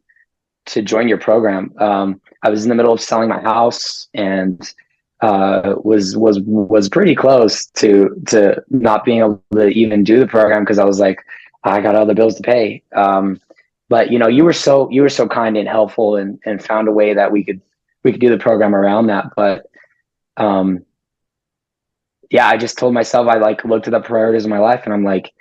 to 0.66 0.82
join 0.82 1.08
your 1.08 1.18
program. 1.18 1.72
Um, 1.78 2.20
I 2.42 2.50
was 2.50 2.64
in 2.64 2.68
the 2.68 2.74
middle 2.74 2.92
of 2.92 3.00
selling 3.00 3.28
my 3.28 3.40
house 3.40 4.08
and 4.14 4.72
uh, 5.22 5.74
was 5.82 6.16
was 6.16 6.40
was 6.40 6.88
pretty 6.88 7.14
close 7.14 7.66
to 7.66 8.20
to 8.26 8.62
not 8.70 9.04
being 9.04 9.18
able 9.18 9.42
to 9.52 9.68
even 9.68 10.02
do 10.02 10.18
the 10.18 10.26
program 10.26 10.62
because 10.62 10.78
I 10.78 10.84
was 10.84 10.98
like, 10.98 11.20
I 11.62 11.80
got 11.80 11.94
other 11.94 12.14
bills 12.14 12.36
to 12.36 12.42
pay. 12.42 12.82
Um, 12.94 13.40
but 13.88 14.10
you 14.10 14.18
know, 14.18 14.28
you 14.28 14.44
were 14.44 14.52
so 14.52 14.88
you 14.90 15.02
were 15.02 15.10
so 15.10 15.28
kind 15.28 15.56
and 15.56 15.68
helpful 15.68 16.16
and 16.16 16.38
and 16.46 16.64
found 16.64 16.88
a 16.88 16.92
way 16.92 17.14
that 17.14 17.32
we 17.32 17.44
could 17.44 17.60
we 18.02 18.12
could 18.12 18.20
do 18.20 18.30
the 18.30 18.38
program 18.38 18.74
around 18.74 19.08
that. 19.08 19.26
But 19.36 19.66
um, 20.36 20.86
yeah, 22.30 22.46
I 22.46 22.56
just 22.56 22.78
told 22.78 22.94
myself 22.94 23.28
I 23.28 23.36
like 23.36 23.64
looked 23.64 23.88
at 23.88 23.90
the 23.90 24.00
priorities 24.00 24.44
of 24.44 24.50
my 24.50 24.58
life 24.58 24.82
and 24.84 24.94
I'm 24.94 25.04
like, 25.04 25.32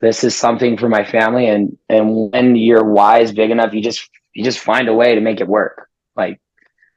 this 0.00 0.22
is 0.22 0.36
something 0.36 0.76
for 0.76 0.88
my 0.88 1.02
family 1.02 1.48
and 1.48 1.76
and 1.88 2.30
when 2.30 2.54
your 2.54 2.84
why 2.84 3.20
is 3.20 3.32
big 3.32 3.50
enough, 3.50 3.74
you 3.74 3.82
just 3.82 4.08
you 4.34 4.44
just 4.44 4.60
find 4.60 4.88
a 4.88 4.94
way 4.94 5.14
to 5.14 5.20
make 5.20 5.40
it 5.40 5.48
work. 5.48 5.88
Like 6.14 6.40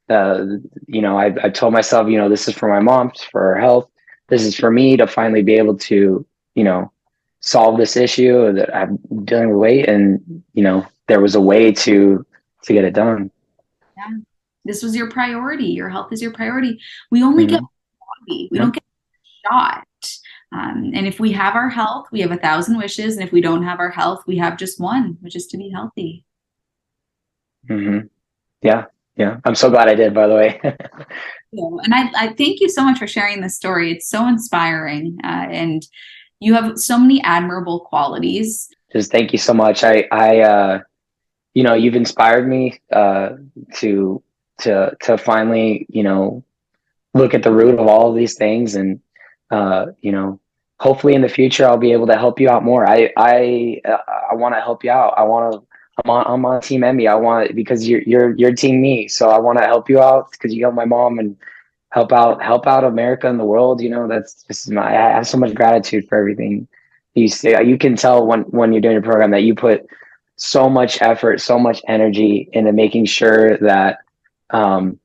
uh, 0.09 0.45
you 0.87 1.01
know, 1.01 1.17
I, 1.17 1.33
I 1.43 1.49
told 1.49 1.73
myself, 1.73 2.09
you 2.09 2.17
know, 2.17 2.29
this 2.29 2.47
is 2.47 2.55
for 2.55 2.67
my 2.67 2.79
mom, 2.79 3.11
for 3.31 3.41
her 3.41 3.59
health. 3.59 3.89
This 4.27 4.43
is 4.43 4.55
for 4.55 4.71
me 4.71 4.97
to 4.97 5.07
finally 5.07 5.43
be 5.43 5.55
able 5.55 5.77
to, 5.77 6.25
you 6.55 6.63
know, 6.63 6.91
solve 7.41 7.77
this 7.77 7.95
issue 7.95 8.53
that 8.53 8.75
I'm 8.75 8.99
dealing 9.23 9.49
with 9.49 9.57
weight. 9.57 9.87
And, 9.87 10.43
you 10.53 10.63
know, 10.63 10.85
there 11.07 11.21
was 11.21 11.35
a 11.35 11.41
way 11.41 11.71
to, 11.71 12.25
to 12.63 12.73
get 12.73 12.83
it 12.83 12.93
done. 12.93 13.31
Yeah. 13.97 14.17
This 14.65 14.83
was 14.83 14.95
your 14.95 15.09
priority. 15.09 15.67
Your 15.67 15.89
health 15.89 16.11
is 16.11 16.21
your 16.21 16.33
priority. 16.33 16.79
We 17.11 17.23
only 17.23 17.45
mm-hmm. 17.45 17.55
get 17.55 17.61
body. 17.61 18.49
We 18.51 18.57
yeah. 18.57 18.61
don't 18.61 18.73
get 18.73 18.83
shot. 19.45 19.85
Um, 20.51 20.91
and 20.95 21.07
if 21.07 21.19
we 21.19 21.31
have 21.31 21.55
our 21.55 21.69
health, 21.69 22.07
we 22.11 22.21
have 22.21 22.31
a 22.31 22.37
thousand 22.37 22.77
wishes. 22.77 23.15
And 23.15 23.25
if 23.25 23.31
we 23.31 23.41
don't 23.41 23.63
have 23.63 23.79
our 23.79 23.91
health, 23.91 24.23
we 24.27 24.37
have 24.37 24.57
just 24.57 24.79
one, 24.79 25.17
which 25.21 25.35
is 25.35 25.47
to 25.47 25.57
be 25.57 25.69
healthy. 25.69 26.25
Mm-hmm. 27.69 28.07
Yeah 28.61 28.85
yeah. 29.19 29.37
I'm 29.45 29.53
so 29.53 29.69
glad 29.69 29.87
i 29.87 29.95
did 29.95 30.13
by 30.13 30.27
the 30.27 30.35
way. 30.35 30.61
And 31.51 31.95
I, 31.95 32.11
I 32.15 32.27
thank 32.33 32.59
you 32.59 32.69
so 32.69 32.83
much 32.83 32.99
for 32.99 33.07
sharing 33.07 33.41
this 33.41 33.55
story. 33.55 33.91
It's 33.91 34.07
so 34.07 34.27
inspiring 34.27 35.17
uh, 35.23 35.47
and 35.49 35.81
you 36.39 36.53
have 36.53 36.77
so 36.77 36.97
many 36.97 37.21
admirable 37.23 37.81
qualities. 37.81 38.69
Just 38.93 39.11
thank 39.11 39.33
you 39.33 39.39
so 39.39 39.53
much. 39.53 39.83
I 39.83 40.07
i 40.11 40.39
uh 40.41 40.79
you 41.53 41.63
know 41.63 41.73
you've 41.73 41.95
inspired 41.95 42.47
me 42.47 42.79
uh 42.91 43.29
to 43.75 44.23
to 44.59 44.95
to 45.01 45.17
finally 45.17 45.85
you 45.89 46.03
know 46.03 46.43
look 47.13 47.33
at 47.33 47.43
the 47.43 47.51
root 47.51 47.79
of 47.79 47.87
all 47.87 48.09
of 48.09 48.15
these 48.15 48.35
things 48.35 48.75
and 48.75 48.99
uh 49.51 49.87
you 50.01 50.11
know 50.11 50.39
hopefully 50.79 51.15
in 51.15 51.21
the 51.21 51.29
future 51.29 51.65
i'll 51.65 51.77
be 51.77 51.91
able 51.91 52.07
to 52.07 52.17
help 52.17 52.39
you 52.39 52.49
out 52.49 52.63
more. 52.63 52.87
I 52.87 53.11
i 53.17 53.81
uh, 53.85 53.97
i 54.31 54.35
want 54.35 54.55
to 54.55 54.61
help 54.61 54.83
you 54.83 54.91
out. 54.91 55.15
I 55.17 55.23
want 55.23 55.53
to 55.53 55.68
I'm 56.05 56.09
on 56.09 56.25
I'm 56.27 56.45
on 56.45 56.61
Team 56.61 56.83
Emmie. 56.83 57.07
I 57.07 57.15
want 57.15 57.55
because 57.55 57.87
you're 57.87 58.01
you're 58.01 58.35
you're 58.35 58.53
Team 58.53 58.81
Me, 58.81 59.07
so 59.07 59.29
I 59.29 59.39
want 59.39 59.57
to 59.59 59.65
help 59.65 59.89
you 59.89 59.99
out 60.01 60.31
because 60.31 60.53
you 60.53 60.63
help 60.63 60.75
my 60.75 60.85
mom 60.85 61.19
and 61.19 61.35
help 61.91 62.11
out 62.11 62.41
help 62.41 62.67
out 62.67 62.83
America 62.83 63.29
and 63.29 63.39
the 63.39 63.45
world. 63.45 63.81
You 63.81 63.89
know, 63.89 64.07
that's 64.07 64.43
just 64.43 64.69
my, 64.69 64.87
I 64.87 65.15
have 65.15 65.27
so 65.27 65.37
much 65.37 65.53
gratitude 65.53 66.07
for 66.07 66.17
everything 66.17 66.67
you 67.15 67.27
say. 67.27 67.61
You 67.63 67.77
can 67.77 67.95
tell 67.95 68.25
when 68.25 68.41
when 68.43 68.71
you're 68.71 68.81
doing 68.81 68.93
your 68.93 69.01
program 69.01 69.31
that 69.31 69.43
you 69.43 69.55
put 69.55 69.87
so 70.35 70.69
much 70.69 71.01
effort, 71.01 71.41
so 71.41 71.59
much 71.59 71.81
energy 71.87 72.49
into 72.53 72.71
making 72.71 73.05
sure 73.05 73.57
that 73.57 73.99
um, 74.51 74.99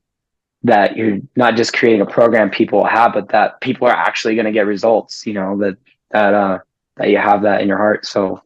that 0.62 0.96
you're 0.96 1.18
not 1.37 1.57
just 1.57 1.72
creating 1.72 2.00
a 2.00 2.07
program 2.07 2.50
people 2.50 2.85
have, 2.85 3.12
but 3.12 3.28
that 3.30 3.61
people 3.61 3.87
are 3.87 3.96
actually 3.96 4.35
going 4.35 4.46
to 4.46 4.52
get 4.52 4.66
results. 4.66 5.26
You 5.26 5.35
know 5.35 5.59
that 5.59 5.76
that 6.11 6.35
uh, 6.35 6.59
that 6.96 7.11
you 7.11 7.18
have 7.18 7.42
that 7.42 7.61
in 7.62 7.68
your 7.68 7.78
heart. 7.78 8.07
So 8.07 8.42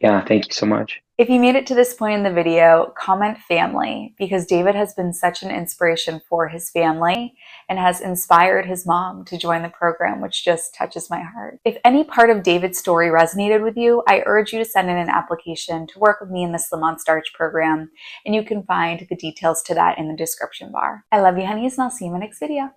yeah, 0.00 0.24
thank 0.24 0.48
you 0.48 0.52
so 0.52 0.66
much. 0.66 1.00
If 1.22 1.30
you 1.30 1.38
made 1.38 1.54
it 1.54 1.68
to 1.68 1.76
this 1.76 1.94
point 1.94 2.16
in 2.16 2.24
the 2.24 2.32
video, 2.32 2.92
comment 2.98 3.38
family 3.46 4.12
because 4.18 4.44
David 4.44 4.74
has 4.74 4.92
been 4.92 5.12
such 5.12 5.44
an 5.44 5.52
inspiration 5.52 6.20
for 6.28 6.48
his 6.48 6.68
family 6.68 7.36
and 7.68 7.78
has 7.78 8.00
inspired 8.00 8.66
his 8.66 8.84
mom 8.84 9.24
to 9.26 9.38
join 9.38 9.62
the 9.62 9.68
program, 9.68 10.20
which 10.20 10.44
just 10.44 10.74
touches 10.74 11.08
my 11.10 11.20
heart. 11.20 11.60
If 11.64 11.76
any 11.84 12.02
part 12.02 12.30
of 12.30 12.42
David's 12.42 12.80
story 12.80 13.06
resonated 13.06 13.62
with 13.62 13.76
you, 13.76 14.02
I 14.08 14.24
urge 14.26 14.52
you 14.52 14.58
to 14.58 14.64
send 14.64 14.90
in 14.90 14.96
an 14.96 15.08
application 15.08 15.86
to 15.92 16.00
work 16.00 16.20
with 16.20 16.30
me 16.30 16.42
in 16.42 16.50
the 16.50 16.58
Slim 16.58 16.82
on 16.82 16.98
Starch 16.98 17.32
program, 17.34 17.92
and 18.26 18.34
you 18.34 18.42
can 18.42 18.64
find 18.64 19.06
the 19.08 19.14
details 19.14 19.62
to 19.66 19.74
that 19.74 19.98
in 19.98 20.08
the 20.08 20.16
description 20.16 20.72
bar. 20.72 21.04
I 21.12 21.20
love 21.20 21.38
you, 21.38 21.46
honeys, 21.46 21.74
and 21.74 21.84
I'll 21.84 21.90
see 21.92 22.06
you 22.06 22.12
in 22.12 22.18
my 22.18 22.26
next 22.26 22.40
video. 22.40 22.72